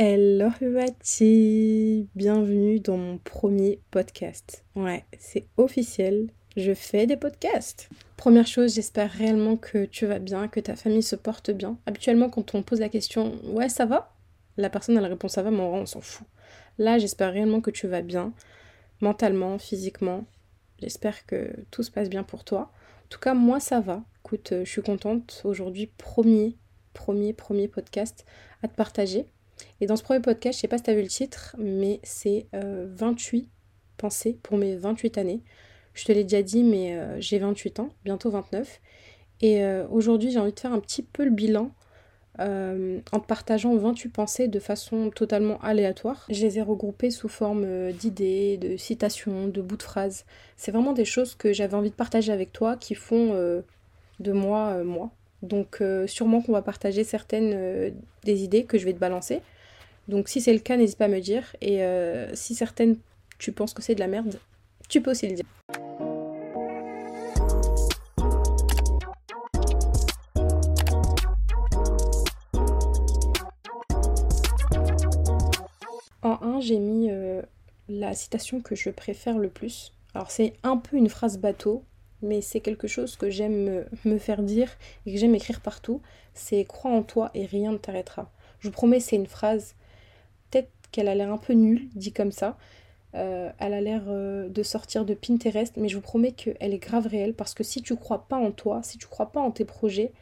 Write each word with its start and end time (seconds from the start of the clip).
Hello 0.00 0.50
Huati, 0.60 2.08
bienvenue 2.14 2.78
dans 2.78 2.96
mon 2.96 3.18
premier 3.18 3.80
podcast. 3.90 4.64
Ouais, 4.76 5.04
c'est 5.18 5.48
officiel, 5.56 6.30
je 6.56 6.72
fais 6.72 7.08
des 7.08 7.16
podcasts. 7.16 7.88
Première 8.16 8.46
chose, 8.46 8.76
j'espère 8.76 9.10
réellement 9.10 9.56
que 9.56 9.86
tu 9.86 10.06
vas 10.06 10.20
bien, 10.20 10.46
que 10.46 10.60
ta 10.60 10.76
famille 10.76 11.02
se 11.02 11.16
porte 11.16 11.50
bien. 11.50 11.78
Habituellement, 11.84 12.30
quand 12.30 12.54
on 12.54 12.62
pose 12.62 12.78
la 12.78 12.88
question 12.88 13.40
Ouais, 13.46 13.68
ça 13.68 13.86
va? 13.86 14.14
La 14.56 14.70
personne 14.70 14.96
elle 14.96 15.04
répond 15.04 15.26
Ça 15.26 15.42
va, 15.42 15.50
mais 15.50 15.58
on 15.58 15.84
s'en 15.84 16.00
fout. 16.00 16.28
Là, 16.78 16.98
j'espère 16.98 17.32
réellement 17.32 17.60
que 17.60 17.72
tu 17.72 17.88
vas 17.88 18.02
bien, 18.02 18.32
mentalement, 19.00 19.58
physiquement. 19.58 20.26
J'espère 20.80 21.26
que 21.26 21.56
tout 21.72 21.82
se 21.82 21.90
passe 21.90 22.08
bien 22.08 22.22
pour 22.22 22.44
toi. 22.44 22.70
En 23.06 23.08
tout 23.08 23.18
cas, 23.18 23.34
moi, 23.34 23.58
ça 23.58 23.80
va. 23.80 24.04
Écoute, 24.20 24.54
je 24.62 24.70
suis 24.70 24.82
contente. 24.82 25.40
Aujourd'hui, 25.42 25.88
premier, 25.98 26.56
premier, 26.94 27.32
premier 27.32 27.66
podcast 27.66 28.24
à 28.62 28.68
te 28.68 28.76
partager. 28.76 29.26
Et 29.80 29.86
dans 29.86 29.96
ce 29.96 30.02
premier 30.02 30.20
podcast, 30.20 30.56
je 30.56 30.60
sais 30.60 30.68
pas 30.68 30.78
si 30.78 30.84
tu 30.84 30.90
as 30.90 30.94
vu 30.94 31.02
le 31.02 31.08
titre, 31.08 31.54
mais 31.58 32.00
c'est 32.02 32.46
28 32.52 33.42
euh, 33.42 33.46
pensées 33.96 34.38
pour 34.42 34.58
mes 34.58 34.76
28 34.76 35.18
années. 35.18 35.42
Je 35.94 36.04
te 36.04 36.12
l'ai 36.12 36.24
déjà 36.24 36.42
dit, 36.42 36.64
mais 36.64 36.94
euh, 36.94 37.20
j'ai 37.20 37.38
28 37.38 37.80
ans, 37.80 37.90
bientôt 38.04 38.30
29. 38.30 38.80
Et 39.40 39.64
euh, 39.64 39.86
aujourd'hui, 39.88 40.30
j'ai 40.30 40.38
envie 40.38 40.52
de 40.52 40.60
faire 40.60 40.72
un 40.72 40.80
petit 40.80 41.02
peu 41.02 41.24
le 41.24 41.30
bilan 41.30 41.70
en 42.40 43.18
te 43.18 43.26
partageant 43.26 43.74
28 43.74 44.10
pensées 44.10 44.46
de 44.46 44.60
façon 44.60 45.10
totalement 45.10 45.60
aléatoire. 45.60 46.24
Je 46.30 46.40
les 46.40 46.58
ai 46.58 46.62
regroupées 46.62 47.10
sous 47.10 47.28
forme 47.28 47.90
d'idées, 47.90 48.58
de 48.58 48.76
citations, 48.76 49.48
de 49.48 49.60
bouts 49.60 49.76
de 49.76 49.82
phrases. 49.82 50.24
C'est 50.56 50.70
vraiment 50.70 50.92
des 50.92 51.04
choses 51.04 51.34
que 51.34 51.52
j'avais 51.52 51.74
envie 51.74 51.90
de 51.90 51.96
partager 51.96 52.30
avec 52.30 52.52
toi 52.52 52.76
qui 52.76 52.94
font 52.94 53.32
de 54.20 54.32
moi 54.32 54.84
moi. 54.84 55.10
Donc 55.42 55.82
sûrement 56.06 56.40
qu'on 56.42 56.52
va 56.52 56.62
partager 56.62 57.04
certaines 57.04 57.92
des 58.24 58.42
idées 58.42 58.64
que 58.64 58.78
je 58.78 58.84
vais 58.84 58.92
te 58.92 58.98
balancer. 58.98 59.40
Donc 60.08 60.30
si 60.30 60.40
c'est 60.40 60.54
le 60.54 60.58
cas, 60.58 60.78
n'hésite 60.78 60.96
pas 60.96 61.04
à 61.04 61.08
me 61.08 61.20
dire. 61.20 61.54
Et 61.60 61.82
euh, 61.82 62.34
si 62.34 62.54
certaines, 62.54 62.96
tu 63.38 63.52
penses 63.52 63.74
que 63.74 63.82
c'est 63.82 63.94
de 63.94 64.00
la 64.00 64.08
merde, 64.08 64.40
tu 64.88 65.02
peux 65.02 65.10
aussi 65.10 65.28
le 65.28 65.34
dire. 65.34 65.44
En 76.22 76.38
1, 76.42 76.60
j'ai 76.60 76.78
mis 76.78 77.10
euh, 77.10 77.42
la 77.90 78.14
citation 78.14 78.62
que 78.62 78.74
je 78.74 78.88
préfère 78.88 79.38
le 79.38 79.50
plus. 79.50 79.92
Alors 80.14 80.30
c'est 80.30 80.54
un 80.62 80.78
peu 80.78 80.96
une 80.96 81.10
phrase 81.10 81.38
bateau, 81.38 81.84
mais 82.22 82.40
c'est 82.40 82.60
quelque 82.60 82.88
chose 82.88 83.16
que 83.16 83.30
j'aime 83.30 83.84
me 84.04 84.18
faire 84.18 84.42
dire 84.42 84.70
et 85.06 85.12
que 85.12 85.18
j'aime 85.18 85.34
écrire 85.34 85.60
partout. 85.60 86.00
C'est 86.34 86.64
crois 86.64 86.90
en 86.90 87.02
toi 87.02 87.30
et 87.34 87.46
rien 87.46 87.72
ne 87.72 87.78
t'arrêtera. 87.78 88.30
Je 88.60 88.68
vous 88.68 88.72
promets, 88.72 89.00
c'est 89.00 89.16
une 89.16 89.26
phrase 89.26 89.74
peut-être 90.50 90.70
qu'elle 90.90 91.08
a 91.08 91.14
l'air 91.14 91.32
un 91.32 91.38
peu 91.38 91.52
nulle, 91.52 91.88
dit 91.94 92.12
comme 92.12 92.32
ça. 92.32 92.56
Euh, 93.14 93.50
elle 93.58 93.72
a 93.72 93.80
l'air 93.80 94.02
euh, 94.08 94.48
de 94.48 94.62
sortir 94.62 95.04
de 95.04 95.14
Pinterest, 95.14 95.76
mais 95.76 95.88
je 95.88 95.96
vous 95.96 96.02
promets 96.02 96.32
qu'elle 96.32 96.74
est 96.74 96.78
grave 96.78 97.06
réelle 97.06 97.34
parce 97.34 97.54
que 97.54 97.64
si 97.64 97.82
tu 97.82 97.96
crois 97.96 98.28
pas 98.28 98.36
en 98.36 98.52
toi, 98.52 98.82
si 98.82 98.98
tu 98.98 99.06
crois 99.06 99.32
pas 99.32 99.40
en 99.40 99.50
tes 99.50 99.64
projets, 99.64 100.12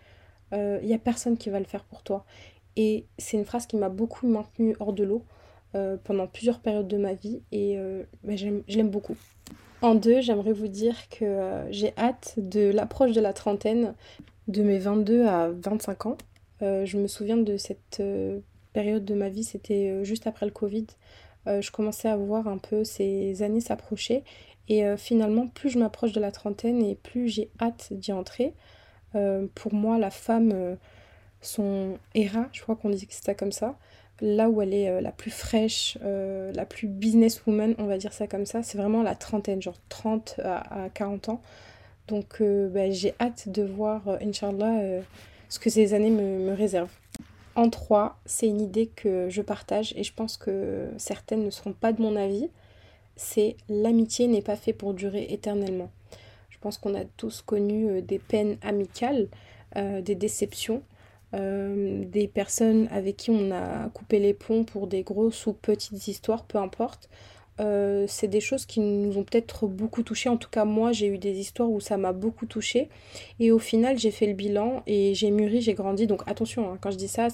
il 0.52 0.58
euh, 0.58 0.80
n'y 0.82 0.94
a 0.94 0.98
personne 0.98 1.36
qui 1.36 1.50
va 1.50 1.58
le 1.58 1.64
faire 1.64 1.84
pour 1.84 2.02
toi. 2.02 2.24
Et 2.76 3.06
c'est 3.18 3.36
une 3.36 3.44
phrase 3.44 3.66
qui 3.66 3.76
m'a 3.76 3.88
beaucoup 3.88 4.28
maintenue 4.28 4.76
hors 4.80 4.92
de 4.92 5.04
l'eau 5.04 5.24
pendant 6.04 6.26
plusieurs 6.26 6.60
périodes 6.60 6.88
de 6.88 6.96
ma 6.96 7.12
vie 7.12 7.42
et 7.52 7.78
bah, 8.24 8.34
je 8.34 8.46
l'aime 8.68 8.88
beaucoup. 8.88 9.16
En 9.82 9.94
deux, 9.94 10.20
j'aimerais 10.20 10.52
vous 10.52 10.68
dire 10.68 11.08
que 11.10 11.64
j'ai 11.70 11.92
hâte 11.98 12.34
de 12.38 12.70
l'approche 12.70 13.12
de 13.12 13.20
la 13.20 13.32
trentaine, 13.32 13.94
de 14.48 14.62
mes 14.62 14.78
22 14.78 15.26
à 15.26 15.50
25 15.50 16.06
ans. 16.06 16.16
je 16.60 16.96
me 16.96 17.06
souviens 17.06 17.36
de 17.36 17.56
cette 17.56 18.00
période 18.76 19.06
de 19.06 19.14
ma 19.14 19.30
vie, 19.30 19.42
c'était 19.42 19.88
euh, 19.88 20.04
juste 20.04 20.26
après 20.26 20.44
le 20.44 20.52
Covid. 20.52 20.86
Euh, 21.46 21.62
je 21.62 21.72
commençais 21.72 22.10
à 22.10 22.16
voir 22.18 22.46
un 22.46 22.58
peu 22.58 22.84
ces 22.84 23.42
années 23.42 23.62
s'approcher. 23.62 24.22
Et 24.68 24.84
euh, 24.84 24.98
finalement, 24.98 25.46
plus 25.46 25.70
je 25.70 25.78
m'approche 25.78 26.12
de 26.12 26.20
la 26.20 26.30
trentaine 26.30 26.84
et 26.84 26.94
plus 26.94 27.30
j'ai 27.30 27.48
hâte 27.58 27.88
d'y 27.92 28.12
entrer. 28.12 28.52
pour 29.54 29.72
moi, 29.72 29.98
la 29.98 30.10
femme, 30.10 30.76
son 31.40 31.96
era, 32.14 32.50
je 32.52 32.60
crois 32.60 32.76
qu'on 32.76 32.90
dit 32.90 33.06
que 33.06 33.14
c'est 33.14 33.34
comme 33.34 33.52
ça, 33.52 33.78
là 34.20 34.48
où 34.48 34.62
elle 34.62 34.74
est 34.74 35.00
la 35.00 35.12
plus 35.12 35.30
fraîche, 35.30 35.98
la 36.02 36.64
plus 36.64 36.88
businesswoman, 36.88 37.74
on 37.78 37.84
va 37.84 37.98
dire 37.98 38.12
ça 38.12 38.26
comme 38.26 38.46
ça, 38.46 38.62
c'est 38.62 38.78
vraiment 38.78 39.02
la 39.02 39.14
trentaine, 39.14 39.60
genre 39.60 39.78
30 39.88 40.40
à, 40.42 40.88
40 40.94 41.28
ans. 41.28 41.42
Donc 42.08 42.40
bah, 42.40 42.90
j'ai 42.90 43.14
hâte 43.20 43.48
de 43.48 43.62
voir, 43.62 44.02
Inch'Allah, 44.22 45.02
ce 45.48 45.58
que 45.58 45.68
ces 45.68 45.92
années 45.92 46.10
me 46.10 46.54
réservent. 46.54 46.96
En 47.56 47.70
trois, 47.70 48.18
c'est 48.26 48.46
une 48.46 48.60
idée 48.60 48.86
que 48.86 49.30
je 49.30 49.40
partage 49.40 49.94
et 49.96 50.04
je 50.04 50.12
pense 50.12 50.36
que 50.36 50.88
certaines 50.98 51.42
ne 51.42 51.50
seront 51.50 51.72
pas 51.72 51.94
de 51.94 52.02
mon 52.02 52.14
avis. 52.14 52.50
C'est 53.16 53.56
l'amitié 53.70 54.28
n'est 54.28 54.42
pas 54.42 54.56
fait 54.56 54.74
pour 54.74 54.92
durer 54.92 55.26
éternellement. 55.30 55.90
Je 56.50 56.58
pense 56.58 56.76
qu'on 56.76 56.94
a 56.94 57.04
tous 57.16 57.40
connu 57.40 57.88
euh, 57.88 58.00
des 58.02 58.18
peines 58.18 58.58
amicales, 58.60 59.28
euh, 59.76 60.02
des 60.02 60.14
déceptions, 60.14 60.82
euh, 61.34 62.04
des 62.04 62.28
personnes 62.28 62.88
avec 62.90 63.16
qui 63.16 63.30
on 63.30 63.50
a 63.50 63.88
coupé 63.90 64.18
les 64.18 64.34
ponts 64.34 64.64
pour 64.64 64.86
des 64.86 65.02
grosses 65.02 65.46
ou 65.46 65.52
petites 65.52 66.08
histoires, 66.08 66.44
peu 66.44 66.58
importe. 66.58 67.08
Euh, 67.58 68.04
c'est 68.06 68.28
des 68.28 68.40
choses 68.40 68.66
qui 68.66 68.80
nous 68.80 69.16
ont 69.16 69.24
peut-être 69.24 69.66
beaucoup 69.66 70.02
touché. 70.02 70.28
En 70.28 70.36
tout 70.36 70.50
cas, 70.50 70.64
moi, 70.64 70.92
j'ai 70.92 71.06
eu 71.06 71.18
des 71.18 71.38
histoires 71.38 71.70
où 71.70 71.80
ça 71.80 71.96
m'a 71.96 72.12
beaucoup 72.12 72.46
touché. 72.46 72.88
Et 73.40 73.50
au 73.50 73.58
final, 73.58 73.98
j'ai 73.98 74.10
fait 74.10 74.26
le 74.26 74.34
bilan 74.34 74.82
et 74.86 75.14
j'ai 75.14 75.30
mûri, 75.30 75.60
j'ai 75.60 75.74
grandi. 75.74 76.06
Donc 76.06 76.22
attention, 76.26 76.70
hein, 76.70 76.78
quand 76.80 76.90
je 76.90 76.96
dis 76.96 77.08
ça, 77.08 77.28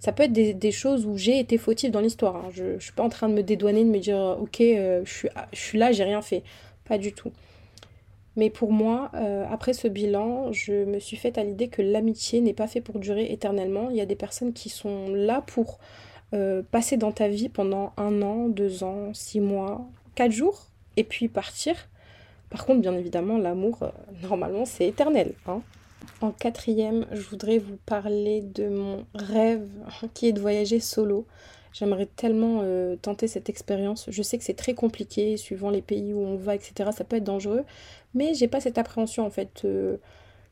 ça 0.00 0.12
peut 0.12 0.24
être 0.24 0.32
des, 0.32 0.70
choses 0.72 1.06
où 1.06 1.16
j'ai 1.16 1.38
été 1.38 1.58
fautive 1.58 1.90
dans 1.90 2.00
l'histoire. 2.00 2.36
Hein. 2.36 2.48
Je 2.52 2.64
ne 2.64 2.78
suis 2.78 2.92
pas 2.92 3.02
en 3.02 3.08
train 3.08 3.28
de 3.28 3.34
me 3.34 3.42
dédouaner, 3.42 3.84
de 3.84 3.90
me 3.90 3.98
dire, 3.98 4.36
ok, 4.40 4.60
euh, 4.60 5.02
je, 5.04 5.12
suis, 5.12 5.28
je 5.52 5.58
suis 5.58 5.78
là, 5.78 5.92
j'ai 5.92 6.04
rien 6.04 6.22
fait. 6.22 6.42
Pas 6.84 6.98
du 6.98 7.12
tout. 7.12 7.32
Mais 8.36 8.50
pour 8.50 8.72
moi, 8.72 9.10
euh, 9.14 9.44
après 9.50 9.72
ce 9.72 9.88
bilan, 9.88 10.52
je 10.52 10.84
me 10.84 10.98
suis 10.98 11.16
faite 11.16 11.36
à 11.36 11.44
l'idée 11.44 11.68
que 11.68 11.82
l'amitié 11.82 12.40
n'est 12.40 12.54
pas 12.54 12.68
fait 12.68 12.80
pour 12.80 12.98
durer 12.98 13.32
éternellement. 13.32 13.90
Il 13.90 13.96
y 13.96 14.00
a 14.00 14.06
des 14.06 14.14
personnes 14.14 14.52
qui 14.52 14.68
sont 14.68 15.08
là 15.08 15.42
pour 15.46 15.78
euh, 16.32 16.62
passer 16.70 16.96
dans 16.96 17.12
ta 17.12 17.28
vie 17.28 17.48
pendant 17.48 17.92
un 17.96 18.22
an, 18.22 18.48
deux 18.48 18.84
ans, 18.84 19.12
six 19.14 19.40
mois, 19.40 19.84
quatre 20.14 20.32
jours, 20.32 20.66
et 20.96 21.04
puis 21.04 21.28
partir. 21.28 21.74
Par 22.50 22.66
contre, 22.66 22.80
bien 22.80 22.96
évidemment, 22.96 23.36
l'amour, 23.36 23.82
euh, 23.82 23.88
normalement, 24.22 24.64
c'est 24.64 24.86
éternel. 24.86 25.34
Hein. 25.46 25.62
En 26.20 26.30
quatrième, 26.30 27.06
je 27.12 27.22
voudrais 27.22 27.58
vous 27.58 27.78
parler 27.84 28.42
de 28.42 28.68
mon 28.68 29.04
rêve 29.14 29.66
qui 30.14 30.28
est 30.28 30.32
de 30.32 30.40
voyager 30.40 30.78
solo. 30.78 31.26
J'aimerais 31.72 32.06
tellement 32.06 32.60
euh, 32.62 32.96
tenter 32.96 33.28
cette 33.28 33.48
expérience. 33.48 34.06
Je 34.10 34.22
sais 34.22 34.38
que 34.38 34.44
c'est 34.44 34.54
très 34.54 34.74
compliqué, 34.74 35.36
suivant 35.36 35.70
les 35.70 35.82
pays 35.82 36.12
où 36.12 36.20
on 36.20 36.36
va, 36.36 36.54
etc. 36.54 36.90
Ça 36.92 37.04
peut 37.04 37.16
être 37.16 37.24
dangereux, 37.24 37.64
mais 38.14 38.34
j'ai 38.34 38.48
pas 38.48 38.60
cette 38.60 38.78
appréhension 38.78 39.24
en 39.26 39.30
fait. 39.30 39.60
je 39.62 39.98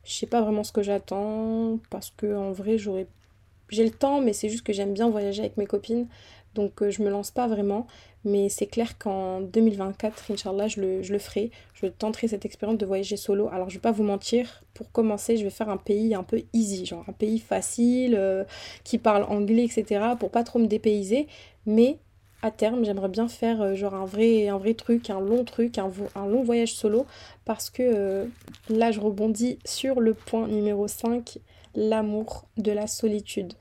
sais 0.05 0.27
pas 0.27 0.41
vraiment 0.41 0.63
ce 0.63 0.71
que 0.71 0.81
j'attends 0.83 1.79
parce 1.89 2.11
que 2.11 2.35
en 2.35 2.51
vrai, 2.51 2.77
j'aurais 2.77 3.07
j'ai 3.69 3.83
le 3.83 3.91
temps, 3.91 4.21
mais 4.21 4.33
c'est 4.33 4.49
juste 4.49 4.63
que 4.63 4.73
j'aime 4.73 4.93
bien 4.93 5.09
voyager 5.09 5.41
avec 5.41 5.57
mes 5.57 5.67
copines. 5.67 6.07
Donc 6.59 6.81
euh, 6.81 6.91
je 6.91 7.01
me 7.01 7.09
lance 7.09 7.31
pas 7.31 7.47
vraiment. 7.47 7.87
Mais 8.25 8.49
c'est 8.49 8.65
clair 8.65 8.97
qu'en 8.97 9.39
2024, 9.39 10.31
Inch'Allah, 10.31 10.67
je 10.67 10.81
le, 10.81 11.01
je 11.01 11.13
le 11.13 11.19
ferai. 11.19 11.51
Je 11.73 11.85
tenterai 11.85 12.27
cette 12.27 12.43
expérience 12.43 12.77
de 12.77 12.85
voyager 12.85 13.15
solo. 13.15 13.47
Alors 13.47 13.69
je 13.69 13.75
vais 13.75 13.81
pas 13.81 13.93
vous 13.93 14.03
mentir, 14.03 14.61
pour 14.73 14.91
commencer, 14.91 15.37
je 15.37 15.45
vais 15.45 15.49
faire 15.49 15.69
un 15.69 15.77
pays 15.77 16.13
un 16.13 16.23
peu 16.23 16.41
easy, 16.51 16.85
genre 16.85 17.05
un 17.07 17.13
pays 17.13 17.39
facile, 17.39 18.15
euh, 18.17 18.43
qui 18.83 18.97
parle 18.97 19.23
anglais, 19.23 19.63
etc. 19.63 20.01
Pour 20.19 20.31
pas 20.31 20.43
trop 20.43 20.59
me 20.59 20.67
dépayser. 20.67 21.27
Mais 21.65 21.97
à 22.41 22.51
terme, 22.51 22.83
j'aimerais 22.83 23.07
bien 23.07 23.29
faire 23.29 23.61
euh, 23.61 23.75
genre 23.75 23.95
un 23.95 24.05
vrai, 24.05 24.49
truc, 24.77 25.09
un 25.09 25.21
long 25.21 25.45
truc, 25.45 25.77
un, 25.77 25.89
un 26.15 26.27
long 26.27 26.43
voyage 26.43 26.73
solo. 26.73 27.05
Parce 27.45 27.69
que 27.69 28.27
là, 28.69 28.91
je 28.91 28.99
rebondis 28.99 29.59
sur 29.63 30.01
le 30.01 30.13
point 30.13 30.47
numéro 30.49 30.89
5 30.89 31.39
l'amour 31.73 32.45
de 32.57 32.73
la 32.73 32.87
solitude. 32.87 33.53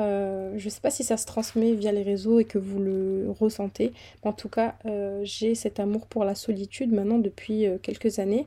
Euh, 0.00 0.52
je 0.56 0.64
ne 0.64 0.70
sais 0.70 0.80
pas 0.80 0.90
si 0.90 1.04
ça 1.04 1.16
se 1.16 1.26
transmet 1.26 1.72
via 1.74 1.92
les 1.92 2.02
réseaux 2.02 2.38
et 2.40 2.44
que 2.44 2.58
vous 2.58 2.78
le 2.80 3.26
ressentez. 3.38 3.92
en 4.22 4.32
tout 4.32 4.48
cas, 4.48 4.76
euh, 4.86 5.20
j'ai 5.24 5.54
cet 5.54 5.78
amour 5.78 6.06
pour 6.06 6.24
la 6.24 6.34
solitude 6.34 6.92
maintenant 6.92 7.18
depuis 7.18 7.66
euh, 7.66 7.78
quelques 7.78 8.18
années. 8.18 8.46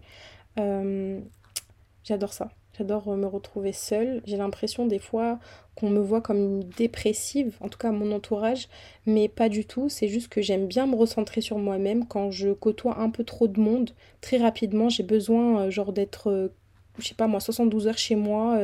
J'adore 2.03 2.33
ça. 2.33 2.50
J'adore 2.77 3.15
me 3.15 3.27
retrouver 3.27 3.71
seule. 3.71 4.21
J'ai 4.25 4.35
l'impression 4.35 4.88
des 4.88 5.00
fois 5.00 5.39
qu'on 5.75 5.89
me 5.89 6.00
voit 6.00 6.21
comme 6.21 6.63
dépressive, 6.63 7.56
en 7.61 7.69
tout 7.69 7.77
cas 7.77 7.91
mon 7.91 8.11
entourage, 8.11 8.67
mais 9.06 9.29
pas 9.29 9.47
du 9.47 9.65
tout. 9.65 9.89
C'est 9.89 10.07
juste 10.07 10.27
que 10.27 10.41
j'aime 10.41 10.67
bien 10.67 10.88
me 10.88 10.95
recentrer 10.95 11.39
sur 11.41 11.59
moi-même. 11.59 12.07
Quand 12.07 12.31
je 12.31 12.49
côtoie 12.49 12.99
un 12.99 13.09
peu 13.09 13.23
trop 13.23 13.47
de 13.47 13.59
monde, 13.59 13.91
très 14.21 14.38
rapidement, 14.38 14.89
j'ai 14.89 15.03
besoin 15.03 15.69
genre 15.69 15.94
d'être 15.94 16.51
je 16.99 17.07
sais 17.07 17.15
pas 17.15 17.27
moi, 17.27 17.39
72 17.39 17.88
heures 17.88 17.97
chez 17.97 18.15
moi, 18.15 18.59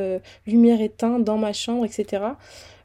lumière 0.46 0.80
éteinte 0.80 1.24
dans 1.24 1.38
ma 1.38 1.52
chambre, 1.52 1.84
etc. 1.84 2.34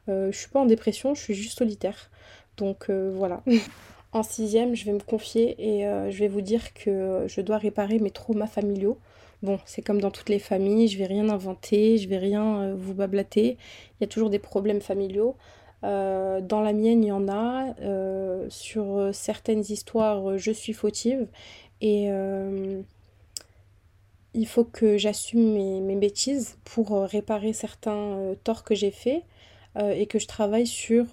Euh, 0.08 0.30
je 0.32 0.38
suis 0.38 0.48
pas 0.48 0.60
en 0.60 0.66
dépression, 0.66 1.14
je 1.14 1.22
suis 1.22 1.34
juste 1.34 1.58
solitaire. 1.58 2.10
Donc 2.56 2.86
euh, 2.88 3.12
voilà. 3.14 3.42
en 4.12 4.22
sixième, 4.22 4.74
je 4.74 4.84
vais 4.84 4.92
me 4.92 5.00
confier 5.00 5.56
et 5.58 5.82
je 6.10 6.18
vais 6.18 6.28
vous 6.28 6.40
dire 6.40 6.72
que 6.74 7.24
je 7.26 7.40
dois 7.40 7.58
réparer 7.58 7.98
mes 7.98 8.10
traumas 8.10 8.46
familiaux. 8.46 8.98
Bon, 9.42 9.58
c'est 9.66 9.82
comme 9.82 10.00
dans 10.00 10.10
toutes 10.10 10.30
les 10.30 10.38
familles, 10.38 10.88
je 10.88 10.96
vais 10.96 11.04
rien 11.04 11.28
inventer, 11.28 11.98
je 11.98 12.08
vais 12.08 12.16
rien 12.16 12.74
vous 12.74 12.94
bablater. 12.94 13.58
Il 13.92 13.96
y 14.00 14.04
a 14.04 14.06
toujours 14.06 14.30
des 14.30 14.38
problèmes 14.38 14.80
familiaux. 14.80 15.36
dans 15.82 16.60
la 16.64 16.72
mienne, 16.72 17.04
il 17.04 17.08
y 17.08 17.12
en 17.12 17.28
a. 17.28 17.74
sur 18.48 19.10
certaines 19.12 19.64
histoires, 19.68 20.38
je 20.38 20.50
suis 20.50 20.72
fautive. 20.72 21.26
Et 21.82 22.08
il 24.32 24.46
faut 24.46 24.64
que 24.64 24.96
j'assume 24.96 25.52
mes, 25.82 25.96
bêtises 25.96 26.56
pour 26.64 27.02
réparer 27.02 27.52
certains 27.52 28.34
torts 28.44 28.64
que 28.64 28.74
j'ai 28.74 28.90
faits 28.92 29.22
et 29.78 30.06
que 30.06 30.18
je 30.18 30.26
travaille 30.26 30.66
sur, 30.66 31.08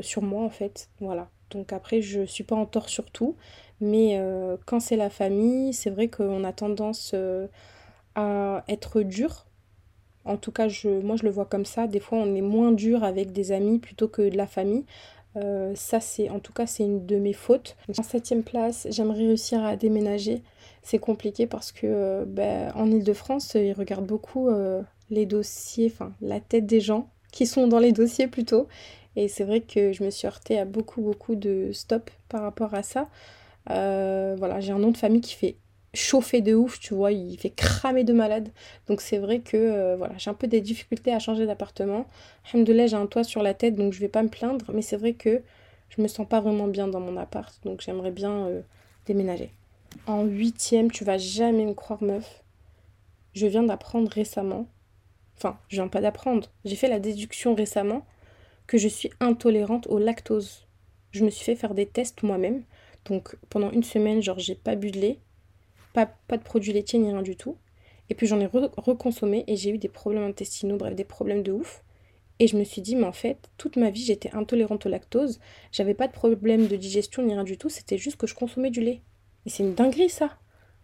sur 0.00 0.22
moi 0.22 0.42
en 0.42 0.50
fait. 0.50 0.88
Voilà. 1.00 1.28
Donc 1.50 1.72
après, 1.72 2.02
je 2.02 2.24
suis 2.24 2.44
pas 2.44 2.56
en 2.56 2.66
tort 2.66 2.88
sur 2.88 3.10
tout. 3.10 3.36
Mais 3.80 4.20
quand 4.66 4.80
c'est 4.80 4.96
la 4.96 5.10
famille, 5.10 5.72
c'est 5.72 5.90
vrai 5.90 6.08
qu'on 6.08 6.44
a 6.44 6.52
tendance 6.52 7.14
à 8.14 8.64
être 8.68 9.02
dur. 9.02 9.46
En 10.24 10.36
tout 10.36 10.52
cas, 10.52 10.68
je, 10.68 10.88
moi 10.88 11.16
je 11.16 11.24
le 11.24 11.30
vois 11.30 11.46
comme 11.46 11.64
ça. 11.64 11.86
Des 11.86 12.00
fois, 12.00 12.18
on 12.18 12.34
est 12.34 12.42
moins 12.42 12.72
dur 12.72 13.04
avec 13.04 13.32
des 13.32 13.52
amis 13.52 13.78
plutôt 13.78 14.08
que 14.08 14.28
de 14.28 14.36
la 14.36 14.46
famille. 14.46 14.84
Euh, 15.36 15.72
ça, 15.74 16.00
c'est 16.00 16.28
en 16.28 16.40
tout 16.40 16.52
cas, 16.52 16.66
c'est 16.66 16.84
une 16.84 17.06
de 17.06 17.16
mes 17.16 17.32
fautes. 17.32 17.76
En 17.98 18.02
septième 18.02 18.42
place, 18.42 18.86
j'aimerais 18.90 19.26
réussir 19.26 19.64
à 19.64 19.76
déménager. 19.76 20.42
C'est 20.82 20.98
compliqué 20.98 21.46
parce 21.46 21.72
que 21.72 21.86
euh, 21.86 22.24
ben, 22.26 22.72
en 22.74 22.90
Ile-de-France, 22.90 23.54
ils 23.54 23.72
regardent 23.72 24.06
beaucoup 24.06 24.48
euh, 24.48 24.82
les 25.10 25.26
dossiers, 25.26 25.90
enfin 25.92 26.12
la 26.20 26.40
tête 26.40 26.66
des 26.66 26.80
gens 26.80 27.08
qui 27.32 27.46
sont 27.46 27.66
dans 27.66 27.78
les 27.78 27.92
dossiers 27.92 28.28
plutôt. 28.28 28.68
Et 29.16 29.28
c'est 29.28 29.44
vrai 29.44 29.60
que 29.60 29.92
je 29.92 30.04
me 30.04 30.10
suis 30.10 30.26
heurtée 30.26 30.58
à 30.58 30.64
beaucoup, 30.64 31.02
beaucoup 31.02 31.34
de 31.34 31.70
stop 31.72 32.10
par 32.28 32.42
rapport 32.42 32.74
à 32.74 32.82
ça. 32.82 33.08
voilà, 33.66 34.60
j'ai 34.60 34.72
un 34.72 34.78
nom 34.78 34.90
de 34.90 34.96
famille 34.96 35.20
qui 35.20 35.34
fait 35.34 35.56
chauffé 35.94 36.40
de 36.40 36.54
ouf, 36.54 36.78
tu 36.78 36.94
vois, 36.94 37.12
il 37.12 37.36
fait 37.38 37.50
cramer 37.50 38.04
de 38.04 38.12
malade. 38.12 38.50
Donc 38.86 39.00
c'est 39.00 39.18
vrai 39.18 39.40
que 39.40 39.56
euh, 39.56 39.96
voilà, 39.96 40.14
j'ai 40.18 40.30
un 40.30 40.34
peu 40.34 40.46
des 40.46 40.60
difficultés 40.60 41.12
à 41.12 41.18
changer 41.18 41.46
d'appartement. 41.46 42.06
Alhamdoulilah, 42.52 42.86
j'ai 42.86 42.96
un 42.96 43.06
toit 43.06 43.24
sur 43.24 43.42
la 43.42 43.54
tête, 43.54 43.74
donc 43.74 43.92
je 43.92 44.00
vais 44.00 44.08
pas 44.08 44.22
me 44.22 44.28
plaindre, 44.28 44.66
mais 44.72 44.82
c'est 44.82 44.96
vrai 44.96 45.14
que 45.14 45.42
je 45.88 46.02
me 46.02 46.08
sens 46.08 46.26
pas 46.28 46.40
vraiment 46.40 46.68
bien 46.68 46.86
dans 46.86 47.00
mon 47.00 47.16
appart, 47.16 47.52
donc 47.64 47.80
j'aimerais 47.80 48.12
bien 48.12 48.46
euh, 48.46 48.60
déménager. 49.06 49.50
En 50.06 50.24
huitième, 50.24 50.90
tu 50.90 51.04
vas 51.04 51.18
jamais 51.18 51.66
me 51.66 51.74
croire 51.74 52.02
meuf. 52.02 52.44
Je 53.34 53.46
viens 53.46 53.64
d'apprendre 53.64 54.10
récemment, 54.10 54.66
enfin, 55.42 55.58
je 55.68 55.76
viens 55.76 55.88
pas 55.88 56.00
d'apprendre, 56.00 56.50
j'ai 56.64 56.76
fait 56.76 56.88
la 56.88 57.00
déduction 57.00 57.54
récemment 57.54 58.06
que 58.66 58.78
je 58.78 58.88
suis 58.88 59.10
intolérante 59.20 59.86
au 59.88 59.98
lactose. 59.98 60.66
Je 61.12 61.24
me 61.24 61.30
suis 61.30 61.44
fait 61.44 61.56
faire 61.56 61.74
des 61.74 61.86
tests 61.86 62.22
moi-même. 62.22 62.62
Donc 63.06 63.36
pendant 63.48 63.70
une 63.70 63.82
semaine, 63.82 64.22
genre 64.22 64.38
j'ai 64.38 64.54
pas 64.54 64.76
bu 64.76 64.90
de 64.90 65.00
lait, 65.00 65.18
pas, 65.92 66.06
pas 66.06 66.36
de 66.36 66.42
produits 66.42 66.72
laitiers 66.72 66.98
ni 66.98 67.10
rien 67.10 67.22
du 67.22 67.36
tout. 67.36 67.56
Et 68.10 68.14
puis 68.14 68.26
j'en 68.26 68.40
ai 68.40 68.46
reconsommé 68.46 69.44
et 69.46 69.56
j'ai 69.56 69.70
eu 69.70 69.78
des 69.78 69.88
problèmes 69.88 70.24
intestinaux, 70.24 70.76
bref, 70.76 70.94
des 70.94 71.04
problèmes 71.04 71.42
de 71.42 71.52
ouf. 71.52 71.82
Et 72.38 72.46
je 72.46 72.56
me 72.56 72.64
suis 72.64 72.80
dit, 72.80 72.96
mais 72.96 73.06
en 73.06 73.12
fait, 73.12 73.50
toute 73.58 73.76
ma 73.76 73.90
vie, 73.90 74.02
j'étais 74.02 74.34
intolérante 74.34 74.86
au 74.86 74.88
lactose. 74.88 75.40
J'avais 75.72 75.94
pas 75.94 76.06
de 76.06 76.12
problème 76.12 76.68
de 76.68 76.76
digestion 76.76 77.22
ni 77.22 77.34
rien 77.34 77.44
du 77.44 77.58
tout. 77.58 77.68
C'était 77.68 77.98
juste 77.98 78.16
que 78.16 78.26
je 78.26 78.34
consommais 78.34 78.70
du 78.70 78.80
lait. 78.80 79.02
Et 79.46 79.50
c'est 79.50 79.62
une 79.62 79.74
dinguerie, 79.74 80.08
ça. 80.08 80.38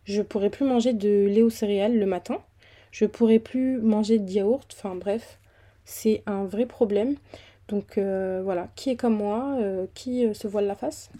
Je 0.04 0.22
pourrais 0.22 0.50
plus 0.50 0.66
manger 0.66 0.92
de 0.92 1.26
lait 1.26 1.42
aux 1.42 1.50
céréales 1.50 1.98
le 1.98 2.06
matin. 2.06 2.42
Je 2.96 3.04
pourrais 3.04 3.40
plus 3.40 3.76
manger 3.76 4.18
de 4.18 4.30
yaourt. 4.30 4.74
Enfin, 4.74 4.94
bref, 4.94 5.38
c'est 5.84 6.22
un 6.24 6.46
vrai 6.46 6.64
problème. 6.64 7.16
Donc 7.68 7.98
euh, 7.98 8.40
voilà, 8.42 8.68
qui 8.74 8.88
est 8.88 8.96
comme 8.96 9.16
moi, 9.16 9.58
euh, 9.60 9.84
qui 9.92 10.24
euh, 10.24 10.32
se 10.32 10.48
voile 10.48 10.66
la 10.66 10.74
face? 10.74 11.10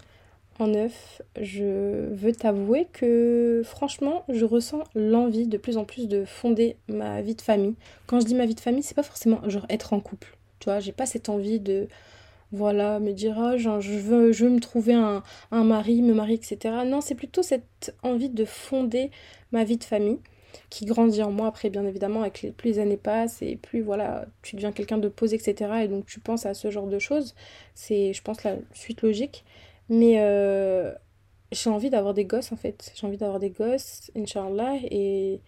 En 0.57 0.65
neuf, 0.65 1.21
je 1.39 2.11
veux 2.15 2.31
t'avouer 2.31 2.87
que 2.91 3.61
franchement, 3.63 4.23
je 4.27 4.43
ressens 4.43 4.85
l'envie 4.95 5.45
de 5.45 5.59
plus 5.59 5.77
en 5.77 5.85
plus 5.85 6.07
de 6.07 6.25
fonder 6.25 6.77
ma 6.87 7.21
vie 7.21 7.35
de 7.35 7.43
famille. 7.43 7.75
Quand 8.07 8.19
je 8.21 8.25
dis 8.25 8.33
ma 8.33 8.47
vie 8.47 8.55
de 8.55 8.59
famille, 8.59 8.81
c'est 8.81 8.95
pas 8.95 9.03
forcément 9.03 9.47
genre 9.47 9.67
être 9.69 9.93
en 9.93 9.99
couple. 9.99 10.35
Tu 10.59 10.71
vois, 10.71 10.79
j'ai 10.79 10.93
pas 10.93 11.05
cette 11.05 11.29
envie 11.29 11.59
de 11.59 11.87
voilà, 12.51 12.99
me 12.99 13.11
dire 13.11 13.37
ah, 13.37 13.55
je 13.55 13.69
veux 13.69 14.49
me 14.49 14.59
trouver 14.59 14.95
un 14.95 15.21
mari, 15.51 16.01
me 16.01 16.15
marier, 16.15 16.37
etc. 16.37 16.57
Non, 16.87 17.01
c'est 17.01 17.13
plutôt 17.13 17.43
cette 17.43 17.95
envie 18.01 18.29
de 18.29 18.45
fonder 18.45 19.11
ma 19.51 19.63
vie 19.63 19.77
de 19.77 19.83
famille 19.83 20.17
qui 20.69 20.85
grandit 20.85 21.23
en 21.23 21.31
moi 21.31 21.47
après 21.47 21.69
bien 21.69 21.85
évidemment 21.85 22.21
avec 22.21 22.41
les, 22.41 22.51
plus 22.51 22.71
les 22.71 22.79
années 22.79 22.97
passent 22.97 23.41
et 23.41 23.55
plus 23.55 23.81
voilà 23.81 24.25
tu 24.41 24.55
deviens 24.55 24.71
quelqu'un 24.71 24.97
de 24.97 25.09
posé 25.09 25.35
etc 25.35 25.71
et 25.83 25.87
donc 25.87 26.05
tu 26.05 26.19
penses 26.19 26.45
à 26.45 26.53
ce 26.53 26.71
genre 26.71 26.87
de 26.87 26.99
choses 26.99 27.35
c'est 27.75 28.13
je 28.13 28.21
pense 28.21 28.43
la 28.43 28.55
suite 28.73 29.01
logique 29.01 29.43
mais 29.89 30.15
euh, 30.19 30.93
j'ai 31.51 31.69
envie 31.69 31.89
d'avoir 31.89 32.13
des 32.13 32.25
gosses 32.25 32.51
en 32.51 32.57
fait. 32.57 32.91
J'ai 32.95 33.07
envie 33.07 33.17
d'avoir 33.17 33.39
des 33.39 33.49
gosses, 33.49 34.11
Inch'Allah, 34.15 34.75
et 34.83 35.41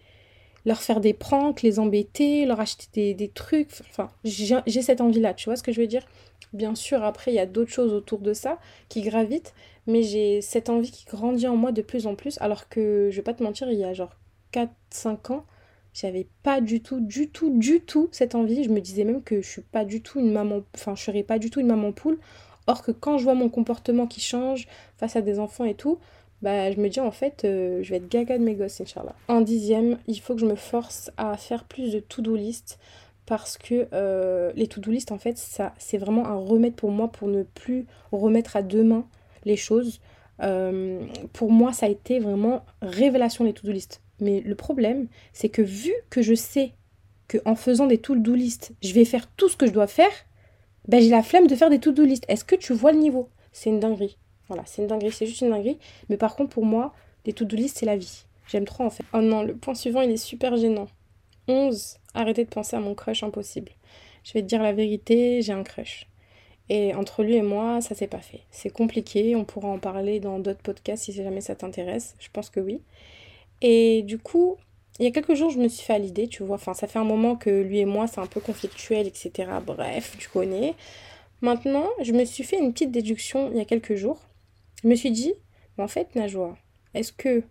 leur 0.66 0.82
faire 0.82 1.00
des 1.00 1.14
pranks, 1.14 1.62
les 1.62 1.78
embêter, 1.78 2.46
leur 2.46 2.60
acheter 2.60 2.86
des, 2.92 3.14
des 3.14 3.28
trucs. 3.28 3.70
Enfin, 3.90 4.10
j'ai 4.24 4.82
cette 4.82 5.00
envie-là, 5.00 5.34
tu 5.34 5.46
vois 5.46 5.56
ce 5.56 5.62
que 5.62 5.72
je 5.72 5.80
veux 5.80 5.86
dire? 5.86 6.06
Bien 6.52 6.74
sûr, 6.74 7.04
après, 7.04 7.32
il 7.32 7.34
y 7.34 7.38
a 7.38 7.46
d'autres 7.46 7.70
choses 7.70 7.92
autour 7.92 8.20
de 8.20 8.32
ça 8.32 8.58
qui 8.88 9.02
gravitent, 9.02 9.54
mais 9.86 10.02
j'ai 10.02 10.40
cette 10.42 10.68
envie 10.68 10.90
qui 10.90 11.04
grandit 11.06 11.48
en 11.48 11.56
moi 11.56 11.72
de 11.72 11.82
plus 11.82 12.06
en 12.06 12.14
plus, 12.14 12.38
alors 12.40 12.68
que, 12.68 13.08
je 13.10 13.16
vais 13.16 13.22
pas 13.22 13.34
te 13.34 13.42
mentir, 13.42 13.70
il 13.70 13.78
y 13.78 13.84
a 13.84 13.92
genre 13.92 14.16
4-5 14.52 15.32
ans, 15.32 15.44
j'avais 15.92 16.26
pas 16.42 16.60
du 16.60 16.82
tout, 16.82 17.00
du 17.00 17.28
tout, 17.28 17.56
du 17.58 17.80
tout 17.80 18.08
cette 18.12 18.34
envie. 18.34 18.64
Je 18.64 18.70
me 18.70 18.80
disais 18.80 19.04
même 19.04 19.22
que 19.22 19.40
je 19.42 19.48
suis 19.48 19.62
pas 19.62 19.84
du 19.84 20.02
tout 20.02 20.20
une 20.20 20.32
maman, 20.32 20.60
enfin, 20.74 20.94
je 20.94 21.02
serais 21.02 21.22
pas 21.22 21.38
du 21.38 21.50
tout 21.50 21.60
une 21.60 21.66
maman 21.66 21.92
poule. 21.92 22.18
Or 22.66 22.82
que 22.82 22.92
quand 22.92 23.18
je 23.18 23.24
vois 23.24 23.34
mon 23.34 23.48
comportement 23.48 24.06
qui 24.06 24.20
change 24.20 24.68
face 24.96 25.16
à 25.16 25.22
des 25.22 25.38
enfants 25.40 25.64
et 25.64 25.74
tout, 25.74 25.98
bah, 26.42 26.70
je 26.70 26.80
me 26.80 26.88
dis 26.88 27.00
en 27.00 27.10
fait, 27.10 27.44
euh, 27.44 27.82
je 27.82 27.90
vais 27.90 27.96
être 27.96 28.08
gaga 28.08 28.38
de 28.38 28.44
mes 28.44 28.54
gosses, 28.54 28.80
Inch'Allah. 28.80 29.14
En 29.28 29.40
dixième, 29.40 29.98
il 30.06 30.20
faut 30.20 30.34
que 30.34 30.40
je 30.40 30.46
me 30.46 30.54
force 30.54 31.10
à 31.16 31.36
faire 31.36 31.64
plus 31.64 31.92
de 31.92 32.00
to-do 32.00 32.36
list 32.36 32.78
parce 33.26 33.58
que 33.58 33.88
euh, 33.92 34.52
les 34.56 34.66
to-do 34.66 34.90
list, 34.90 35.12
en 35.12 35.18
fait, 35.18 35.36
ça, 35.36 35.74
c'est 35.78 35.98
vraiment 35.98 36.26
un 36.26 36.36
remède 36.36 36.74
pour 36.74 36.90
moi 36.90 37.08
pour 37.08 37.28
ne 37.28 37.42
plus 37.42 37.86
remettre 38.10 38.56
à 38.56 38.62
demain 38.62 39.04
les 39.44 39.56
choses. 39.56 40.00
Euh, 40.42 41.04
pour 41.32 41.52
moi, 41.52 41.72
ça 41.72 41.86
a 41.86 41.88
été 41.88 42.18
vraiment 42.18 42.64
révélation 42.80 43.44
les 43.44 43.52
to-do 43.52 43.72
list. 43.72 44.00
Mais 44.20 44.40
le 44.40 44.54
problème, 44.54 45.08
c'est 45.32 45.48
que 45.48 45.62
vu 45.62 45.92
que 46.10 46.22
je 46.22 46.34
sais 46.34 46.72
que 47.28 47.38
en 47.44 47.54
faisant 47.54 47.86
des 47.86 47.98
to-do 47.98 48.34
list, 48.34 48.72
je 48.82 48.92
vais 48.92 49.04
faire 49.04 49.28
tout 49.28 49.48
ce 49.48 49.56
que 49.56 49.66
je 49.66 49.72
dois 49.72 49.86
faire, 49.86 50.12
ben, 50.88 51.00
j'ai 51.00 51.10
la 51.10 51.22
flemme 51.22 51.46
de 51.46 51.54
faire 51.54 51.70
des 51.70 51.78
to-do 51.78 52.04
list. 52.04 52.24
Est-ce 52.28 52.44
que 52.44 52.56
tu 52.56 52.72
vois 52.72 52.92
le 52.92 52.98
niveau? 52.98 53.28
C'est 53.52 53.70
une 53.70 53.80
dinguerie. 53.80 54.16
Voilà, 54.48 54.64
c'est 54.66 54.82
une 54.82 54.88
dinguerie, 54.88 55.12
c'est 55.12 55.26
juste 55.26 55.40
une 55.42 55.50
dinguerie. 55.50 55.78
Mais 56.08 56.16
par 56.16 56.34
contre, 56.34 56.50
pour 56.50 56.66
moi, 56.66 56.92
des 57.24 57.32
to-do 57.32 57.56
list, 57.56 57.78
c'est 57.78 57.86
la 57.86 57.96
vie. 57.96 58.24
J'aime 58.48 58.64
trop 58.64 58.84
en 58.84 58.90
fait. 58.90 59.04
Oh 59.14 59.20
non, 59.20 59.42
le 59.42 59.54
point 59.54 59.74
suivant, 59.74 60.00
il 60.00 60.10
est 60.10 60.16
super 60.16 60.56
gênant. 60.56 60.88
11. 61.46 61.98
Arrêtez 62.14 62.44
de 62.44 62.50
penser 62.50 62.76
à 62.76 62.80
mon 62.80 62.94
crush 62.94 63.22
impossible. 63.22 63.72
Je 64.24 64.32
vais 64.32 64.42
te 64.42 64.46
dire 64.46 64.62
la 64.62 64.72
vérité, 64.72 65.40
j'ai 65.42 65.52
un 65.52 65.62
crush. 65.62 66.08
Et 66.68 66.94
entre 66.94 67.22
lui 67.22 67.34
et 67.34 67.42
moi, 67.42 67.80
ça 67.80 67.94
s'est 67.94 68.06
pas 68.06 68.20
fait. 68.20 68.40
C'est 68.50 68.70
compliqué, 68.70 69.34
on 69.34 69.44
pourra 69.44 69.68
en 69.68 69.78
parler 69.78 70.20
dans 70.20 70.38
d'autres 70.38 70.62
podcasts 70.62 71.04
si 71.04 71.12
jamais 71.12 71.40
ça 71.40 71.54
t'intéresse. 71.54 72.14
Je 72.20 72.28
pense 72.32 72.50
que 72.50 72.60
oui. 72.60 72.80
Et 73.62 74.02
du 74.02 74.18
coup, 74.18 74.56
il 74.98 75.04
y 75.04 75.06
a 75.06 75.10
quelques 75.10 75.34
jours, 75.34 75.50
je 75.50 75.58
me 75.58 75.68
suis 75.68 75.84
fait 75.84 75.94
à 75.94 75.98
l'idée, 75.98 76.28
tu 76.28 76.42
vois. 76.42 76.56
Enfin, 76.56 76.74
ça 76.74 76.86
fait 76.86 76.98
un 76.98 77.04
moment 77.04 77.36
que 77.36 77.50
lui 77.50 77.78
et 77.78 77.84
moi, 77.84 78.06
c'est 78.06 78.20
un 78.20 78.26
peu 78.26 78.40
conflictuel, 78.40 79.06
etc. 79.06 79.50
Bref, 79.64 80.16
tu 80.18 80.28
connais. 80.28 80.74
Maintenant, 81.40 81.88
je 82.02 82.12
me 82.12 82.24
suis 82.24 82.44
fait 82.44 82.58
une 82.58 82.72
petite 82.72 82.90
déduction 82.90 83.50
il 83.50 83.56
y 83.56 83.60
a 83.60 83.64
quelques 83.64 83.94
jours. 83.94 84.20
Je 84.82 84.88
me 84.88 84.94
suis 84.94 85.10
dit, 85.10 85.32
en 85.78 85.88
fait, 85.88 86.14
Najwa, 86.14 86.56
est-ce 86.94 87.12
que 87.12 87.42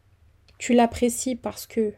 tu 0.60 0.74
l'apprécies 0.74 1.36
parce 1.36 1.66
que 1.66 1.94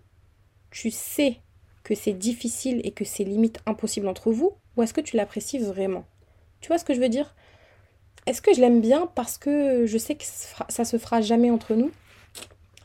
tu 0.69 0.91
sais 0.91 1.37
que 1.83 1.95
c'est 1.95 2.13
difficile 2.13 2.79
et 2.83 2.91
que 2.91 3.03
c'est 3.03 3.23
limite 3.23 3.59
impossible 3.65 4.07
entre 4.07 4.31
vous 4.31 4.53
Ou 4.77 4.83
est-ce 4.83 4.93
que 4.93 5.01
tu 5.01 5.17
l'apprécies 5.17 5.59
vraiment? 5.59 6.05
Tu 6.61 6.67
vois 6.67 6.77
ce 6.77 6.85
que 6.85 6.93
je 6.93 7.01
veux 7.01 7.09
dire? 7.09 7.35
Est-ce 8.27 8.41
que 8.41 8.53
je 8.53 8.61
l'aime 8.61 8.81
bien 8.81 9.07
parce 9.07 9.37
que 9.37 9.85
je 9.85 9.97
sais 9.97 10.15
que 10.15 10.23
ça 10.69 10.85
se 10.85 10.97
fera 10.97 11.21
jamais 11.21 11.49
entre 11.49 11.73
nous? 11.73 11.91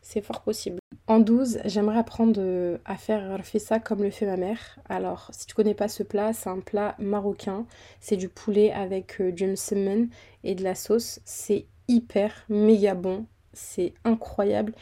C'est 0.02 0.23
fort 0.23 0.42
possible. 0.42 0.78
En 1.09 1.21
12, 1.21 1.61
j'aimerais 1.65 1.99
apprendre 1.99 2.41
euh, 2.41 2.79
à 2.85 2.97
faire 2.97 3.41
ça 3.61 3.79
comme 3.79 4.03
le 4.03 4.11
fait 4.11 4.27
ma 4.27 4.37
mère. 4.37 4.59
Alors, 4.89 5.31
si 5.33 5.47
tu 5.47 5.55
connais 5.55 5.75
pas 5.75 5.87
ce 5.87 6.03
plat, 6.03 6.33
c'est 6.33 6.51
un 6.51 6.59
plat 6.59 6.97
marocain. 6.99 7.65
C'est 8.01 8.17
du 8.17 8.29
poulet 8.29 8.73
avec 8.73 9.21
euh, 9.21 9.31
du 9.31 9.47
msemen 9.47 10.09
et 10.43 10.57
de 10.57 10.65
la 10.65 10.75
sauce. 10.75 11.21
C'est 11.25 11.67
hyper 11.87 12.45
méga 12.49 12.95
bon. 12.95 13.27
C'est 13.53 13.95
incroyable. 14.05 14.75